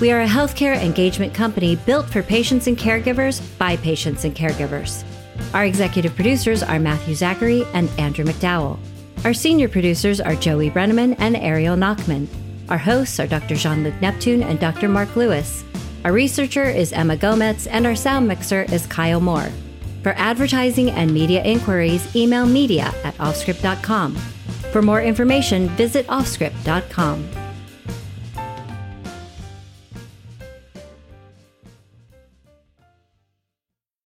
[0.00, 5.04] We are a healthcare engagement company built for patients and caregivers by patients and caregivers.
[5.54, 8.80] Our executive producers are Matthew Zachary and Andrew McDowell.
[9.24, 12.26] Our senior producers are Joey Brenneman and Ariel Nachman.
[12.68, 13.54] Our hosts are Dr.
[13.54, 14.88] Jean Luc Neptune and Dr.
[14.88, 15.62] Mark Lewis.
[16.04, 19.48] Our researcher is Emma Gomez, and our sound mixer is Kyle Moore.
[20.02, 24.16] For advertising and media inquiries, email media at offscript.com.
[24.72, 27.41] For more information, visit offscript.com.